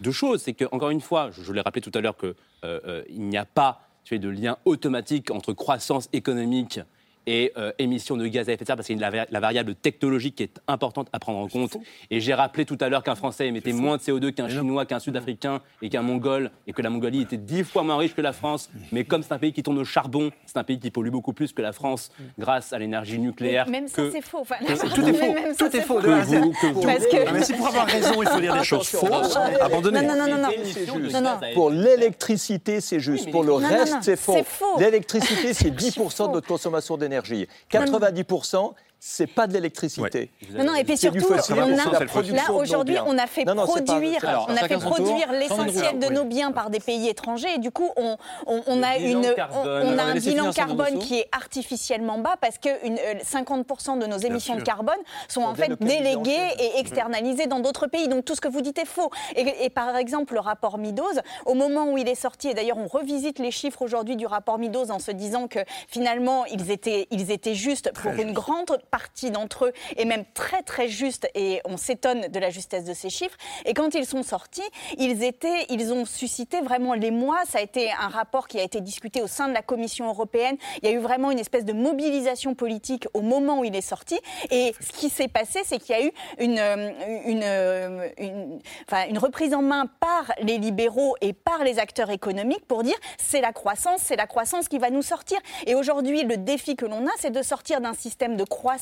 [0.00, 0.42] deux choses.
[0.42, 2.34] C'est que, encore une fois, je, je l'ai rappelé tout à l'heure, qu'il
[3.28, 6.80] n'y a pas tu sais, de lien automatique entre croissance économique
[7.26, 9.26] et euh, émissions de gaz à effet de serre, parce qu'il y a la, va-
[9.30, 11.76] la variable technologique qui est importante à prendre en compte.
[12.10, 14.98] Et j'ai rappelé tout à l'heure qu'un Français émettait moins de CO2 qu'un Chinois, qu'un
[14.98, 18.32] Sud-Africain et qu'un Mongol, et que la Mongolie était dix fois moins riche que la
[18.32, 18.70] France.
[18.92, 21.32] Mais comme c'est un pays qui tourne au charbon, c'est un pays qui pollue beaucoup
[21.32, 23.68] plus que la France grâce à l'énergie nucléaire.
[23.68, 24.38] Même ça, c'est faux.
[24.40, 24.64] Enfin, que-
[24.94, 25.32] tout est faux.
[25.32, 26.00] même ça, Tout est c'est faux.
[26.82, 30.02] Parce que- Ah, mais c'est pour avoir raison, il faut dire des choses fausses, abandonner.
[30.02, 31.30] Non, non, non, non, non.
[31.54, 33.30] Pour l'électricité, c'est juste.
[33.30, 34.32] Pour le reste, non, c'est faux.
[34.36, 34.78] c'est faux.
[34.78, 37.09] L'électricité, c'est 10% de notre consommation d'énergie.
[37.10, 40.30] 90%, c'est pas de l'électricité.
[40.52, 41.74] Non, non, et puis surtout, on a,
[42.32, 45.32] là aujourd'hui, on a fait Non, non, c'est pas- produire, Alors, on a fait produire
[45.32, 48.84] l'essentiel de nos biens par des pays étrangers, et du coup, on, on, on Le
[48.84, 49.66] a une, on, carbone.
[49.66, 53.98] on On a un bilan carbone qui est artificiellement bas parce que une, euh, 50%
[53.98, 54.98] de nos émissions de carbone
[55.28, 58.08] sont en fait déléguées et externalisées dans d'autres pays.
[58.08, 59.10] Donc tout ce que vous dites est faux.
[59.34, 61.04] Et, et par exemple, le rapport Meadows,
[61.46, 64.58] au moment où il est sorti, et d'ailleurs on revisite les chiffres aujourd'hui du rapport
[64.58, 69.30] Meadows en se disant que finalement ils étaient, ils étaient justes pour une grande partie
[69.30, 73.10] d'entre eux et même très très justes et on s'étonne de la justesse de ces
[73.10, 73.36] chiffres.
[73.64, 74.62] Et quand ils sont sortis,
[74.98, 77.38] ils étaient, ils ont suscité vraiment l'émoi.
[77.46, 80.56] Ça a été un rapport qui a été discuté au sein de la Commission européenne.
[80.82, 83.80] Il y a eu vraiment une espèce de mobilisation politique au moment où il est
[83.80, 84.18] sorti.
[84.50, 86.90] Et ce qui s'est passé, c'est qu'il y a eu une, euh,
[87.42, 92.66] euh, une, enfin, une reprise en main par les libéraux et par les acteurs économiques
[92.66, 95.38] pour dire c'est la croissance, c'est la croissance qui va nous sortir.
[95.66, 98.79] Et aujourd'hui, le défi que l'on a, c'est de sortir d'un système de croissance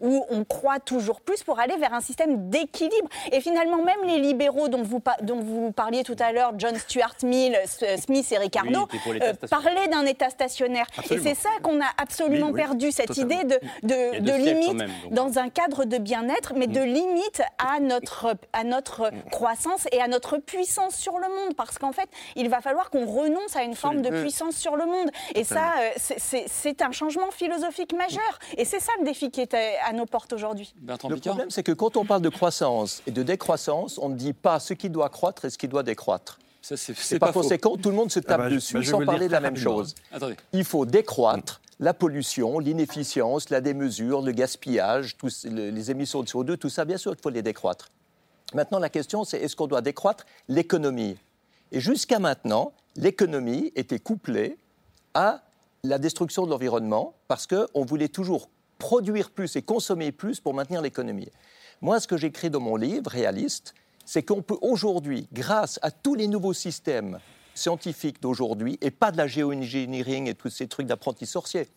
[0.00, 3.08] où on croit toujours plus pour aller vers un système d'équilibre.
[3.30, 7.14] Et finalement, même les libéraux dont vous, dont vous parliez tout à l'heure, John Stuart
[7.22, 7.58] Mill,
[7.98, 10.86] Smith et Ricardo, Oui, euh, parlaient d'un État stationnaire.
[10.96, 11.24] Absolument.
[11.30, 13.40] Et c'est ça qu'on a absolument Oui, oui, perdu, cette totalement.
[13.40, 13.44] idée
[13.82, 18.34] de, de, de limite même, dans un cadre de bien-être, mais de limite à notre,
[18.52, 21.54] à notre croissance et à notre puissance sur le monde.
[21.56, 24.86] Parce qu'en fait, il va falloir qu'on renonce à une forme de puissance sur le
[24.86, 25.10] monde.
[25.34, 25.54] Et ça,
[25.96, 26.32] Totalement.
[26.34, 28.38] euh, c'est un changement philosophique majeur.
[28.56, 30.74] Et c'est ça le défi qui est à à nos portes aujourd'hui.
[30.86, 34.32] Le problème, c'est que quand on parle de croissance et de décroissance, on ne dit
[34.32, 36.38] pas ce qui doit croître et ce qui doit décroître.
[36.60, 39.26] Ça, c'est par conséquent, tout le monde se tape Ah bah, dessus bah, sans parler
[39.26, 39.96] de la même chose.
[40.12, 40.36] Attendez.
[40.52, 46.56] Il faut décroître la pollution, l'inefficience, la démesure, le gaspillage, tous les émissions de CO2,
[46.56, 47.88] tout ça, bien sûr qu'il faut les décroître.
[48.54, 51.16] Maintenant, la question, c'est est-ce qu'on doit décroître l'économie?
[51.72, 54.56] Et jusqu'à maintenant, l'économie était couplée
[55.14, 55.42] à
[55.82, 58.48] la destruction de l'environnement parce qu'on voulait toujours
[58.82, 61.30] produire plus et consommer plus pour maintenir l'économie.
[61.82, 63.74] Moi, ce que j'écris dans mon livre, Réaliste,
[64.04, 67.20] c'est qu'on peut aujourd'hui, grâce à tous les nouveaux systèmes
[67.54, 71.68] scientifiques d'aujourd'hui, et pas de la géo-engineering et tous ces trucs d'apprentis sorciers,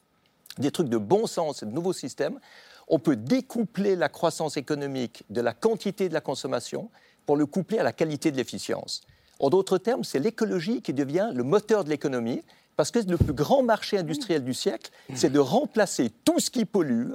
[0.57, 2.39] des trucs de bon sens et de nouveaux systèmes,
[2.87, 6.89] on peut découpler la croissance économique de la quantité de la consommation
[7.27, 9.01] pour le coupler à la qualité de l'efficience.
[9.39, 12.41] En d'autres termes, c'est l'écologie qui devient le moteur de l'économie,
[12.77, 16.65] parce que le plus grand marché industriel du siècle, c'est de remplacer tout ce qui
[16.65, 17.11] pollue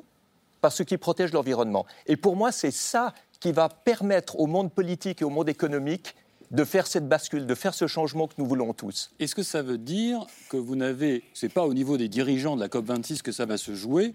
[0.60, 1.86] par ce qui protège l'environnement.
[2.06, 6.14] Et pour moi, c'est ça qui va permettre au monde politique et au monde économique
[6.50, 9.12] de faire cette bascule, de faire ce changement que nous voulons tous.
[9.20, 12.60] Est-ce que ça veut dire que vous n'avez, c'est pas au niveau des dirigeants de
[12.60, 14.14] la COP26 que ça va se jouer,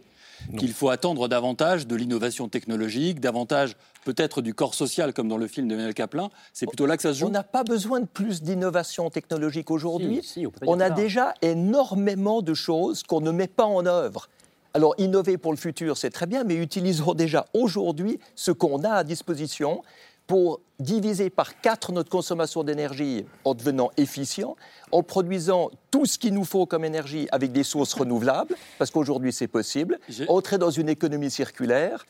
[0.58, 5.48] qu'il faut attendre davantage de l'innovation technologique, davantage peut-être du corps social comme dans le
[5.48, 7.28] film de Daniel Kaplan, c'est plutôt là que ça se joue.
[7.28, 10.22] On n'a pas besoin de plus d'innovation technologique aujourd'hui.
[10.22, 14.30] Si, si, on on a déjà énormément de choses qu'on ne met pas en œuvre.
[14.74, 18.90] Alors, innover pour le futur, c'est très bien, mais utilisons déjà aujourd'hui ce qu'on a
[18.90, 19.82] à disposition
[20.28, 24.56] pour diviser par quatre notre consommation d'énergie en devenant efficient,
[24.92, 29.32] en produisant tout ce qu'il nous faut comme énergie avec des sources renouvelables, parce qu'aujourd'hui
[29.32, 32.06] c'est possible, entrer dans une économie circulaire.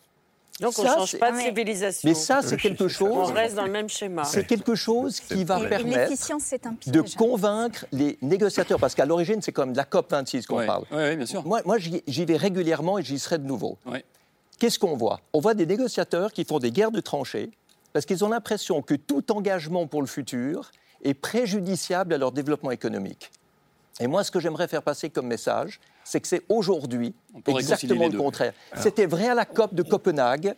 [0.61, 2.07] Donc on ne change pas de civilisation.
[2.07, 3.11] Mais ça, c'est quelque chose.
[3.13, 4.24] On reste dans le même schéma.
[4.24, 6.93] C'est quelque chose qui va Et permettre l'efficience, c'est un piège.
[6.95, 10.59] de convaincre les négociateurs, parce qu'à l'origine, c'est quand même de la COP 26 qu'on
[10.59, 10.66] Ouais.
[10.66, 10.86] parle.
[10.93, 11.45] Ouais, bien sûr.
[11.45, 13.78] Moi, moi j'y j'y vais régulièrement et j'y serai de nouveau.
[14.57, 15.20] qu'est-ce qu'on voit?
[15.34, 17.51] On voit des négociateurs qui font des guerres de tranchées
[17.96, 20.70] parce qu'ils ont l'impression que tout engagement pour le futur
[21.02, 23.32] est préjudiciable à leur développement économique.
[24.02, 27.16] Et moi, ce que j'aimerais faire passer comme message, c'est que c'est aujourd'hui
[27.48, 28.52] exactement le contraire.
[28.76, 30.56] C'était vrai à la COP de Copenhague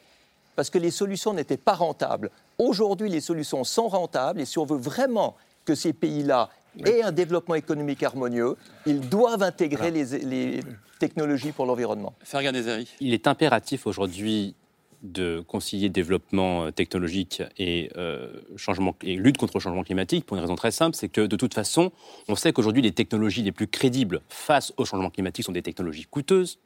[0.55, 2.31] parce que les solutions n'étaient pas rentables.
[2.57, 6.49] Aujourd'hui, les solutions sont rentables et si on veut vraiment que ces pays-là
[6.85, 8.57] aient un développement économique harmonieux,
[8.87, 10.63] ils doivent intégrer les, les
[10.97, 12.15] technologies pour l'environnement.
[12.23, 12.53] Fergan.
[12.99, 14.55] Il est impératif aujourd'hui
[15.03, 20.37] de concilier développement euh, technologique et, euh, changement, et lutte contre le changement climatique pour
[20.37, 21.91] une raison très simple, c'est que de toute façon,
[22.27, 26.05] on sait qu'aujourd'hui les technologies les plus crédibles face au changement climatique sont des technologies
[26.09, 26.59] coûteuses,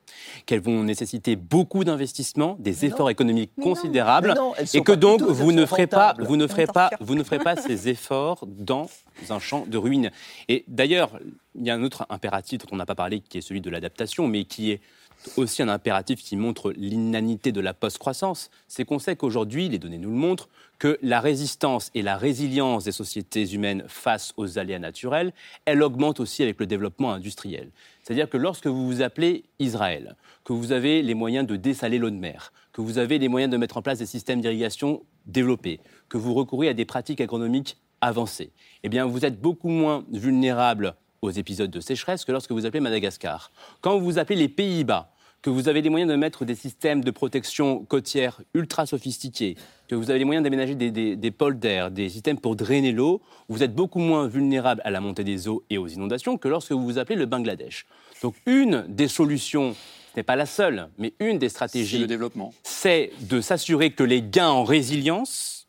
[0.46, 5.52] qu'elles vont nécessiter beaucoup d'investissements, des efforts économiques considérables, non, et que donc coûteuses, vous
[5.52, 8.90] ne ferez pas, vous ne ferez pas, vous ne ferez pas ces efforts dans
[9.30, 10.12] un champ de ruines.
[10.48, 11.20] Et d'ailleurs,
[11.56, 13.70] il y a un autre impératif dont on n'a pas parlé, qui est celui de
[13.70, 14.82] l'adaptation, mais qui est
[15.38, 19.98] aussi un impératif qui montre l'inanité de la post-croissance, c'est qu'on sait qu'aujourd'hui, les données
[19.98, 20.50] nous le montrent,
[20.80, 25.34] que la résistance et la résilience des sociétés humaines face aux aléas naturels,
[25.66, 27.72] elle augmente aussi avec le développement industriel.
[28.02, 32.10] C'est-à-dire que lorsque vous vous appelez Israël, que vous avez les moyens de dessaler l'eau
[32.10, 35.80] de mer, que vous avez les moyens de mettre en place des systèmes d'irrigation développés,
[36.10, 38.52] que vous recourez à des pratiques agronomiques avancées,
[38.84, 42.80] eh bien vous êtes beaucoup moins vulnérable aux épisodes de sécheresse que lorsque vous appelez
[42.80, 43.52] Madagascar.
[43.82, 45.12] Quand vous appelez les Pays-Bas,
[45.42, 49.56] que vous avez les moyens de mettre des systèmes de protection côtière ultra sophistiqués,
[49.88, 53.22] que vous avez les moyens d'aménager des, des, des polders, des systèmes pour drainer l'eau,
[53.50, 56.72] vous êtes beaucoup moins vulnérable à la montée des eaux et aux inondations que lorsque
[56.72, 57.88] vous vous appelez le Bangladesh.
[58.22, 59.74] Donc une des solutions,
[60.14, 62.06] ce n'est pas la seule, mais une des stratégies,
[62.62, 65.61] c'est de s'assurer que les gains en résilience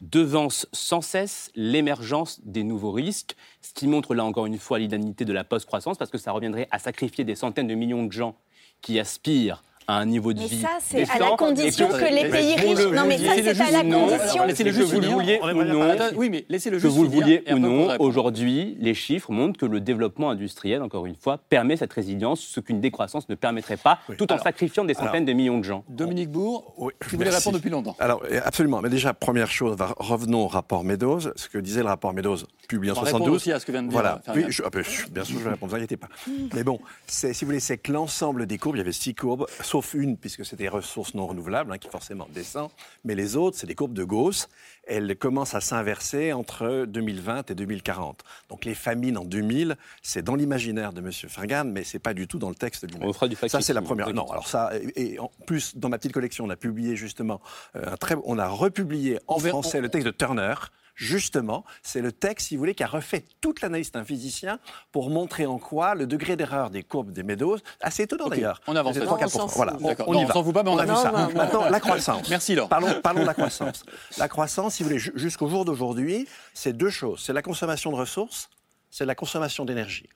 [0.00, 5.24] devancent sans cesse l'émergence des nouveaux risques, ce qui montre là encore une fois l'inanité
[5.24, 8.36] de la post-croissance, parce que ça reviendrait à sacrifier des centaines de millions de gens
[8.82, 12.28] qui aspirent à un niveau de Mais vie ça, c'est à la condition que les
[12.28, 14.92] pays vous le riches- non, mais ça, c'est à la non, condition- alors, que juste
[14.92, 17.96] vous le vouliez ou non, oui, mais laissez-le que juste vous le vouliez ou non,
[18.00, 22.58] aujourd'hui, les chiffres montrent que le développement industriel, encore une fois, permet cette résilience, ce
[22.60, 25.64] qu'une décroissance ne permettrait pas, tout en Alors, sacrifiant des centaines alors, de millions de
[25.64, 25.84] gens.
[25.88, 26.74] Dominique Bourg,
[27.08, 27.38] tu voulais Merci.
[27.38, 27.96] répondre depuis longtemps.
[28.00, 28.80] Alors, absolument.
[28.82, 31.20] Mais déjà, première chose, revenons au rapport Meadows.
[31.36, 33.36] Ce que disait le rapport Meadows, publié en On va répondre 72.
[33.36, 34.20] aussi à ce que vient de dire Voilà.
[34.34, 34.82] Oui, ah ben,
[35.12, 36.08] bien sûr, je vais répondre, ne vous inquiétez pas.
[36.54, 39.46] Mais bon, si vous voulez, c'est que l'ensemble des courbes, il y avait six courbes,
[39.76, 42.70] sauf une, puisque c'était des ressources non renouvelables, hein, qui forcément descend.
[43.04, 44.48] Mais les autres, c'est des courbes de Gauss.
[44.86, 48.24] Elles commencent à s'inverser entre 2020 et 2040.
[48.48, 51.12] Donc les famines en 2000, c'est dans l'imaginaire de M.
[51.12, 53.06] Fergan, mais c'est pas du tout dans le texte lui-même.
[53.06, 54.14] On fera du Ça, c'est la première.
[54.14, 57.42] Non, alors ça, et, en plus, dans ma petite collection, on a publié justement
[57.74, 60.54] euh, un très, on a republié en français le texte de Turner.
[60.98, 64.58] Justement, c'est le texte, si vous voulez, qui a refait toute l'analyse d'un physicien
[64.92, 68.62] pour montrer en quoi le degré d'erreur des courbes des Meadows, assez étonnant Ok, d'ailleurs.
[68.66, 69.36] on avance c'est là-dessus.
[69.36, 69.38] 3-4%.
[69.38, 69.82] Non, on s'en Voilà, fout.
[69.82, 70.32] on, on Non, y on va.
[70.32, 71.02] s'en fout pas, mais on a vu vu ça.
[71.12, 71.28] ça.
[71.34, 72.28] Maintenant, la croissance.
[72.30, 72.70] Merci, Laure.
[72.70, 73.84] Parlons, parlons de la croissance.
[74.16, 77.22] La croissance, si vous voulez, ju- jusqu'au jour d'aujourd'hui, c'est deux choses.
[77.22, 78.48] C'est la consommation de ressources,
[78.90, 80.08] c'est la consommation d'énergie.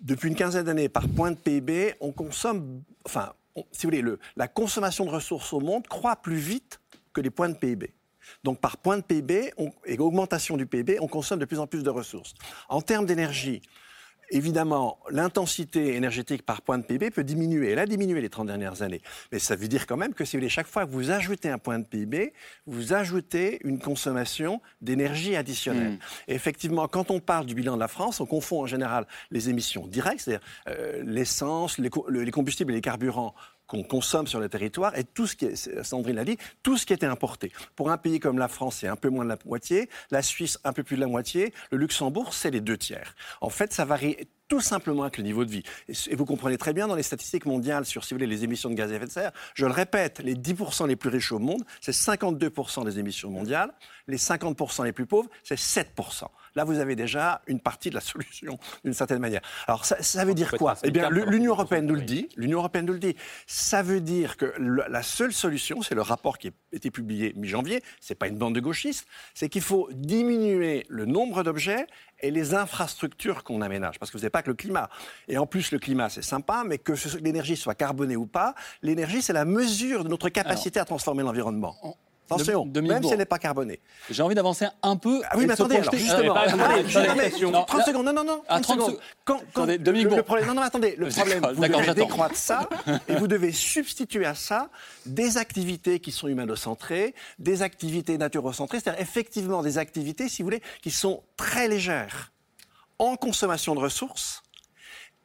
[0.00, 3.32] Depuis une quinzaine d'années, par point de PIB, on consomme, enfin,
[3.72, 6.80] si vous voulez, le- la consommation de ressources au monde croît plus vite
[7.12, 7.92] que les points de PIB.
[8.44, 11.66] Donc, par point de PIB on- et augmentation du PIB, on consomme de plus en
[11.66, 12.34] plus de ressources.
[12.68, 13.62] En termes d'énergie,
[14.34, 17.72] Évidemment, l'intensité énergétique par point de PIB peut diminuer.
[17.72, 19.02] Elle a diminué les 30 dernières années.
[19.30, 21.50] Mais ça veut dire quand même que si vous voulez, chaque fois que vous ajoutez
[21.50, 22.32] un point de PIB,
[22.66, 25.98] vous ajoutez une consommation d'énergie additionnelle.
[26.28, 29.50] Et effectivement, quand on parle du bilan de la France, on confond en général les
[29.50, 33.34] émissions directes, c'est-à-dire euh, l'essence, les, co- les combustibles et les carburants
[33.72, 36.84] qu'on consomme sur le territoire et tout ce qui est, Sandrine l'a dit, tout ce
[36.84, 37.50] qui était importé.
[37.74, 40.58] Pour un pays comme la France, c'est un peu moins de la moitié, la Suisse,
[40.62, 43.16] un peu plus de la moitié, le Luxembourg, c'est les deux tiers.
[43.40, 45.62] En fait, ça varie tout simplement avec le niveau de vie.
[45.88, 48.68] Et, vous comprenez très bien dans les statistiques mondiales sur, si vous voulez, les émissions
[48.68, 51.38] de gaz à effet de serre, je le répète, les 10% les plus riches au
[51.38, 53.72] monde, c'est 52% des émissions mondiales,
[54.08, 56.26] les 50% les plus pauvres, c'est 7%.
[56.54, 59.40] Là, vous avez déjà une partie de la solution, d'une certaine manière.
[59.66, 60.74] Alors, ça, ça veut dire quoi?
[60.82, 62.28] Eh bien, l'Union européenne nous le dit.
[62.36, 63.16] L'Union européenne nous le dit.
[63.46, 67.32] Ça veut dire que le- la seule solution, c'est le rapport qui a été publié
[67.36, 67.82] mi-janvier.
[68.00, 69.06] C'est pas une bande de gauchistes.
[69.32, 71.86] C'est qu'il faut diminuer le nombre d'objets
[72.22, 73.98] et les infrastructures qu'on aménage.
[73.98, 74.88] Parce que vous n'avez pas que le climat.
[75.28, 79.22] Et en plus, le climat, c'est sympa, mais que l'énergie soit carbonée ou pas, l'énergie,
[79.22, 81.76] c'est la mesure de notre capacité à transformer l'environnement.
[82.34, 83.80] Attention, même si elle n'est pas carbonée.
[84.10, 85.20] J'ai envie d'avancer un peu.
[85.24, 87.78] Ah oui, et mais attendez, alors, justement, pas- attendez, attendez, je- non, mais, attendez, 30
[87.78, 89.00] là- secondes, non, non, non, Ah, 30 30 secondes.
[89.24, 92.68] Quand, quand Attendez, le, le problème, non, non, attendez, le problème, vous devez décroître ça,
[93.08, 94.68] et vous devez substituer à ça
[95.06, 100.62] des activités qui sont humanocentrées, des activités naturocentrées, c'est-à-dire effectivement des activités, si vous voulez,
[100.82, 102.32] qui sont très légères
[102.98, 104.42] en consommation de ressources,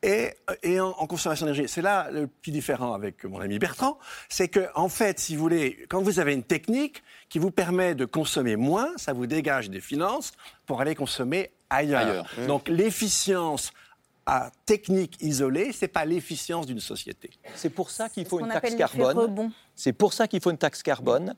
[0.04, 0.32] et,
[0.64, 1.68] et en, en consommation d'énergie.
[1.68, 3.98] C'est là le petit différent avec mon ami Bertrand,
[4.30, 7.96] c'est que en fait, si vous voulez, quand vous avez une technique qui vous permet
[7.96, 10.34] de consommer moins, ça vous dégage des finances
[10.66, 12.02] pour aller consommer ailleurs.
[12.02, 12.48] Ailleurs.
[12.48, 13.72] Donc l'efficience
[14.26, 17.30] à technique isolée, c'est pas l'efficience d'une société.
[17.56, 19.52] C'est pour ça qu'il faut une taxe carbone.
[19.74, 21.34] C'est pour ça qu'il faut une taxe carbone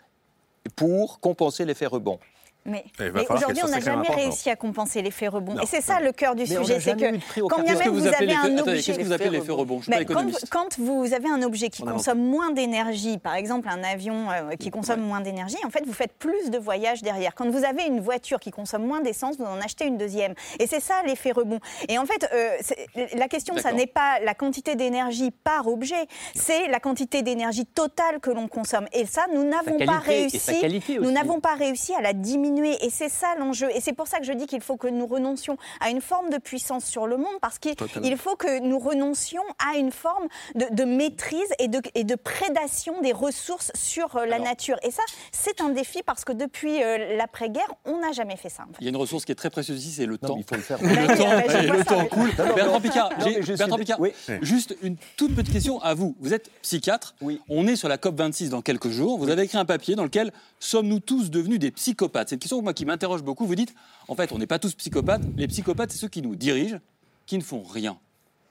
[0.76, 2.20] pour compenser l'effet rebond.
[2.66, 2.84] Mais,
[3.30, 5.54] aujourd'hui, on n'a jamais réussi à compenser l'effet rebond.
[5.54, 5.64] Non.
[5.64, 7.90] Et c'est ça le cœur du Mais sujet, c'est que quand bien même Qu'est-ce que
[7.90, 8.82] vous vous appelez avez un objet...
[8.82, 11.70] qu'est-ce que vous appelez l'effet rebond Je suis Mais pas quand, vous avez un objet
[11.70, 15.70] qui On consomme moins d'énergie, par exemple un avion euh, qui consomme moins d'énergie, en
[15.70, 17.34] fait, vous faites plus de voyages derrière.
[17.34, 20.34] Quand vous avez une voiture qui consomme moins d'essence, vous en achetez une deuxième.
[20.60, 21.60] Et c'est ça l'effet rebond.
[21.88, 26.68] Et en fait, euh, la question, ça n'est pas la quantité d'énergie par objet, c'est
[26.68, 28.88] la quantité d'énergie totale que l'on consomme.
[28.94, 30.62] Et ça, nous n'avons pas réussi.
[31.02, 32.49] Nous n'avons pas réussi à la diminuer.
[32.58, 33.70] Et c'est ça l'enjeu.
[33.76, 36.30] Et c'est pour ça que je dis qu'il faut que nous renoncions à une forme
[36.30, 40.28] de puissance sur le monde, parce qu'il il faut que nous renoncions à une forme
[40.56, 44.48] de, de maîtrise et de, et de prédation des ressources sur euh, la Alors.
[44.48, 44.78] nature.
[44.84, 48.64] Et ça, c'est un défi parce que depuis euh, l'après-guerre, on n'a jamais fait ça.
[48.64, 48.78] en fait.
[48.82, 50.38] Il y a une ressource qui est très précieuse ici, c'est le Non, temps.
[50.38, 50.80] il faut le faire.
[50.82, 52.44] Le temps, vois le temps.
[52.44, 54.12] Non, non, Bertrand Picard, suis Bertrand Picard, oui.
[54.42, 56.16] juste une toute petite question à vous.
[56.20, 57.16] Vous êtes psychiatre.
[57.22, 57.42] Oui.
[57.50, 59.18] On est sur la COP 26 dans quelques jours.
[59.20, 62.34] Vous avez écrit un papier dans lequel sommes-nous tous devenus des psychopathes?
[62.40, 63.46] Question moi qui m'interroge beaucoup.
[63.46, 63.74] Vous dites,
[64.08, 65.22] en fait, on n'est pas tous psychopathes.
[65.38, 66.80] Les psychopathes, c'est ceux qui nous dirigent,
[67.26, 68.00] qui ne font rien.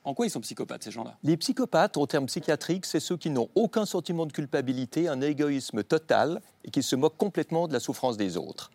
[0.04, 1.16] En quoi ils sont psychopathes ces gens-là?
[1.22, 5.82] Les psychopathes, en termes psychiatriques, c'est ceux qui n'ont aucun sentiment de culpabilité, un égoïsme
[5.82, 8.70] total et qui se moquent complètement de la souffrance des autres.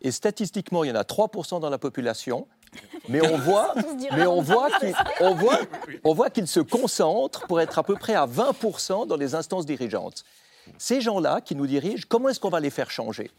[0.00, 2.46] Et statistiquement, il y en a 3% dans la population,
[3.08, 3.74] mais on voit,
[4.16, 5.58] mais on voit qu'ils on voit,
[6.04, 9.66] on voit qu'ils se concentrent pour être à peu près à 20% dans les instances
[9.66, 10.24] dirigeantes.
[10.78, 13.30] Ces gens-là qui nous dirigent, comment est-ce qu'on va les faire changer?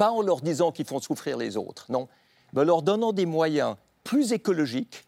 [0.00, 2.08] Pas en leur disant qu'ils font souffrir les autres, non,
[2.54, 5.04] mais en leur donnant des moyens plus écologiques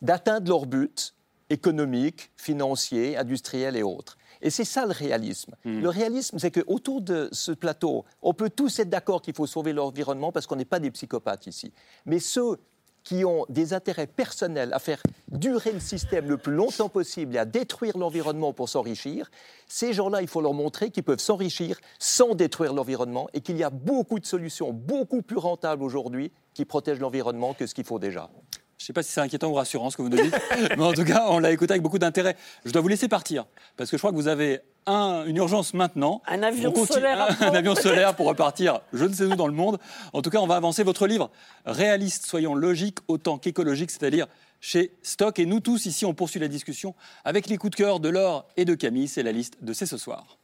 [0.00, 1.12] d'atteindre leurs buts
[1.50, 4.16] économiques, financiers, industriels et autres.
[4.42, 5.56] Et c'est ça le réalisme.
[5.64, 9.72] Le réalisme, c'est qu'autour de ce plateau, on peut tous être d'accord qu'il faut sauver
[9.72, 11.72] l'environnement parce qu'on n'est pas des psychopathes ici.
[12.04, 12.60] Mais ceux
[13.06, 17.38] qui ont des intérêts personnels à faire durer le système le plus longtemps possible et
[17.38, 19.30] à détruire l'environnement pour s'enrichir,
[19.68, 23.62] ces gens-là, il faut leur montrer qu'ils peuvent s'enrichir sans détruire l'environnement et qu'il y
[23.62, 28.00] a beaucoup de solutions beaucoup plus rentables aujourd'hui qui protègent l'environnement que ce qu'il faut
[28.00, 28.28] déjà.
[28.76, 30.36] Je ne sais pas si c'est inquiétant ou rassurant ce que vous nous dites,
[30.76, 32.36] mais en tout cas, on l'a écouté avec beaucoup d'intérêt.
[32.64, 33.46] Je dois vous laisser partir,
[33.76, 36.22] parce que je crois que vous avez un- une urgence maintenant.
[36.26, 39.52] Un avion continue- solaire un, avion solaire pour repartir, je ne sais où dans le
[39.52, 39.78] monde.
[40.12, 41.30] En tout cas, on va avancer votre livre.
[41.64, 44.26] Réaliste, soyons logiques autant qu'écologiques, c'est-à-dire
[44.60, 45.38] chez Stock.
[45.38, 48.46] Et nous tous, ici, on poursuit la discussion avec les coups de cœur de Laure
[48.56, 49.08] et de Camille.
[49.08, 50.38] C'est la liste de C'est ce soir.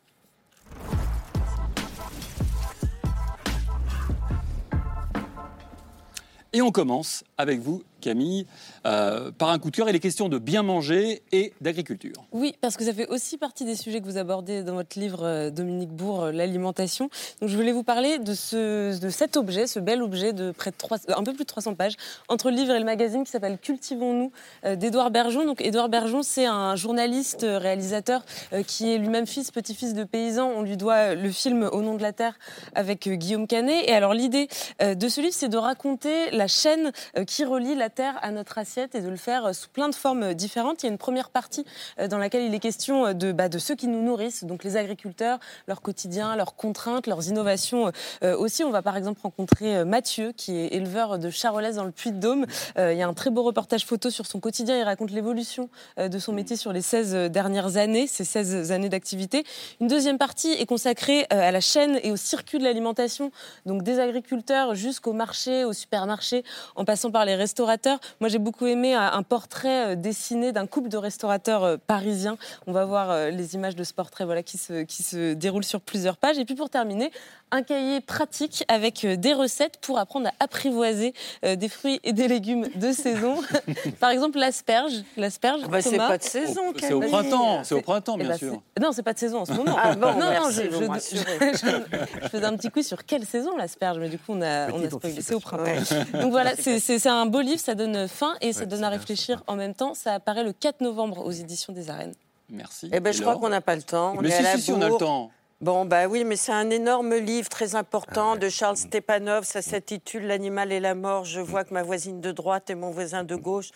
[6.52, 8.46] Et on commence avec vous, Camille,
[8.84, 9.88] euh, par un coup de cœur.
[9.88, 12.12] Il est question de bien manger et d'agriculture.
[12.32, 15.24] Oui, parce que ça fait aussi partie des sujets que vous abordez dans votre livre,
[15.24, 17.08] euh, Dominique Bourg, euh, l'alimentation.
[17.40, 20.70] Donc je voulais vous parler de, ce, de cet objet, ce bel objet de près
[20.70, 21.94] de 3, euh, un peu plus de 300 pages,
[22.28, 24.32] entre le livre et le magazine, qui s'appelle Cultivons-nous,
[24.76, 25.44] d'Édouard Bergeon.
[25.44, 28.24] Donc Édouard Bergeon, c'est un journaliste, réalisateur,
[28.66, 30.50] qui est lui-même fils, petit-fils de paysan.
[30.56, 32.38] On lui doit le film Au nom de la terre
[32.74, 33.88] avec Guillaume Canet.
[33.88, 34.48] Et alors l'idée
[34.80, 36.92] de ce livre, c'est de raconter la chaîne
[37.26, 39.94] qui relie la terre à notre assiette et de le faire euh, sous plein de
[39.94, 40.82] formes euh, différentes.
[40.82, 41.64] Il y a une première partie
[41.98, 44.76] euh, dans laquelle il est question de, bah, de ceux qui nous nourrissent, donc les
[44.76, 45.38] agriculteurs,
[45.68, 48.64] leur quotidien, leurs contraintes, leurs innovations euh, aussi.
[48.64, 52.46] On va par exemple rencontrer Mathieu, qui est éleveur de charolaises dans le Puy-de-Dôme.
[52.78, 54.78] Euh, il y a un très beau reportage photo sur son quotidien.
[54.78, 55.68] Il raconte l'évolution
[55.98, 59.44] de son métier sur les 16 dernières années, ces 16 années d'activité.
[59.80, 63.30] Une deuxième partie est consacrée à la chaîne et au circuit de l'alimentation,
[63.66, 66.44] donc des agriculteurs jusqu'au marché, au supermarché,
[66.76, 67.81] en passant par les restaurateurs.
[68.20, 72.36] Moi, j'ai beaucoup aimé euh, un portrait euh, dessiné d'un couple de restaurateurs euh, parisiens.
[72.66, 75.80] On va voir les images de ce portrait voilà, qui, se, qui se déroule sur
[75.80, 76.38] plusieurs pages.
[76.38, 77.10] Et puis pour terminer,
[77.52, 82.12] un cahier pratique avec euh, des recettes pour apprendre à apprivoiser euh, des fruits et
[82.12, 83.36] des légumes de saison.
[84.00, 84.92] par exemple, l'asperge.
[85.16, 88.22] L'asperge, Ah bah, c'est pas de saison, Oh, C'est au printemps, c'est au printemps, Eh
[88.22, 88.62] bien ben, sûr.
[88.80, 89.76] Non, c'est pas de saison en ce moment.
[89.80, 93.04] Ah bon, non, non, merci, je, vous je- je- je faisais un petit quiz sur
[93.04, 95.20] quelle saison l'asperge, mais du coup, on a, on a spoilé.
[95.20, 95.62] C'est au printemps.
[95.64, 96.20] Ouais.
[96.20, 99.56] Donc voilà, c'est un beau livre, ça donne faim et ça donne à réfléchir en
[99.56, 99.94] même temps.
[99.94, 102.14] Ça apparaît le 4 novembre aux éditions des Arènes.
[102.50, 102.88] Merci.
[102.92, 104.14] Eh ben, je crois qu'on n'a pas le temps.
[104.16, 105.30] On Mais est si, à la si, si, on a le temps.
[105.62, 109.44] Bon, bah oui, mais c'est un énorme livre très important de Charles Stepanov.
[109.44, 111.24] Ça s'intitule L'animal et la mort.
[111.24, 113.70] Je vois que ma voisine de droite et mon voisin de gauche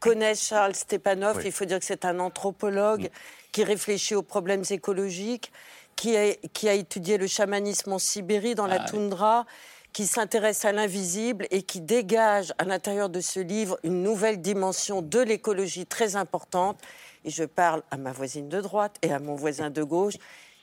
[0.00, 1.36] connaissent Charles Stepanov.
[1.36, 1.42] Oui.
[1.46, 3.08] Il faut dire que c'est un anthropologue
[3.52, 5.52] qui réfléchit aux problèmes écologiques,
[5.94, 8.90] qui a, qui a étudié le chamanisme en Sibérie, dans la Ah oui.
[8.90, 9.46] toundra.
[9.92, 15.02] qui s'intéresse à l'invisible et qui dégage à l'intérieur de ce livre une nouvelle dimension
[15.02, 16.78] de l'écologie très importante.
[17.24, 20.14] Et je parle à ma voisine de droite et à mon voisin de gauche.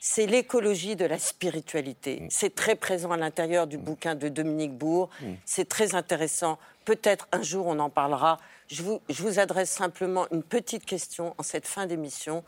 [0.08, 2.20] C'est l'écologie de la spiritualité.
[2.20, 2.26] Mm.
[2.30, 5.10] C'est très présent à l'intérieur du bouquin de Dominique Bourg.
[5.44, 6.58] C'est très intéressant.
[6.84, 8.38] Peut-être un jour on en parlera.
[8.68, 12.44] Je vous, je vous adresse simplement une petite question en cette fin d'émission.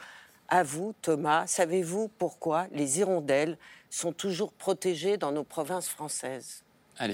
[0.46, 3.58] À vous, Thomas, savez-vous pourquoi les hirondelles
[3.90, 6.62] sont toujours protégées dans nos provinces françaises?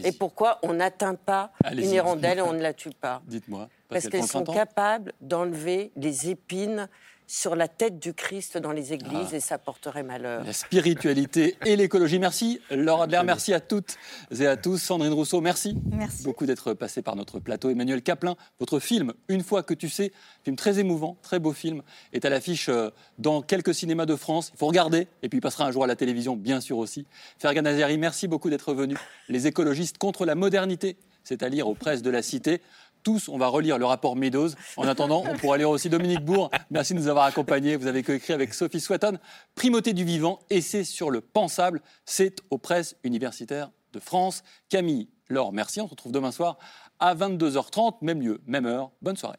[0.04, 3.22] Et pourquoi on n'atteint pas une hirondelle et on ne la tue pas?
[3.26, 3.70] Dites-moi.
[3.88, 6.88] Parce qu'elles sont capables d'enlever les épines
[7.26, 9.36] sur la tête du Christ dans les églises Ah.
[9.36, 10.44] et ça porterait malheur.
[10.44, 12.18] La spiritualité et l'écologie.
[12.18, 13.96] Merci Laura Adler, merci à toutes
[14.38, 14.78] et à tous.
[14.78, 15.76] Sandrine Rousseau, merci.
[15.90, 16.22] Merci.
[16.24, 17.70] Beaucoup d'être passé par notre plateau.
[17.70, 20.12] Emmanuel Caplin, votre film Une fois que tu sais,
[20.42, 24.50] film très émouvant, très beau film, est à l'affiche euh, dans quelques cinémas de France.
[24.54, 27.06] Il faut regarder et puis il passera un jour à la télévision, bien sûr aussi.
[27.38, 28.96] Fergan Azeri, merci beaucoup d'être venu.
[29.28, 32.60] Les écologistes contre la modernité, c'est à lire aux presses de la Cité.
[33.04, 34.48] Tous, on va relire le rapport Meadows.
[34.78, 36.50] En attendant, on pourra lire aussi Dominique Bourg.
[36.70, 37.76] Merci de nous avoir accompagnés.
[37.76, 39.18] Vous avez coécrit avec Sophie Swatton.
[39.54, 41.82] Primauté du vivant, essai sur le pensable.
[42.06, 44.42] C'est aux presses universitaires de France.
[44.70, 45.82] Camille, Laure, merci.
[45.82, 46.58] On se retrouve demain soir
[46.98, 48.90] à 22h30, même lieu, même heure.
[49.02, 49.38] Bonne soirée.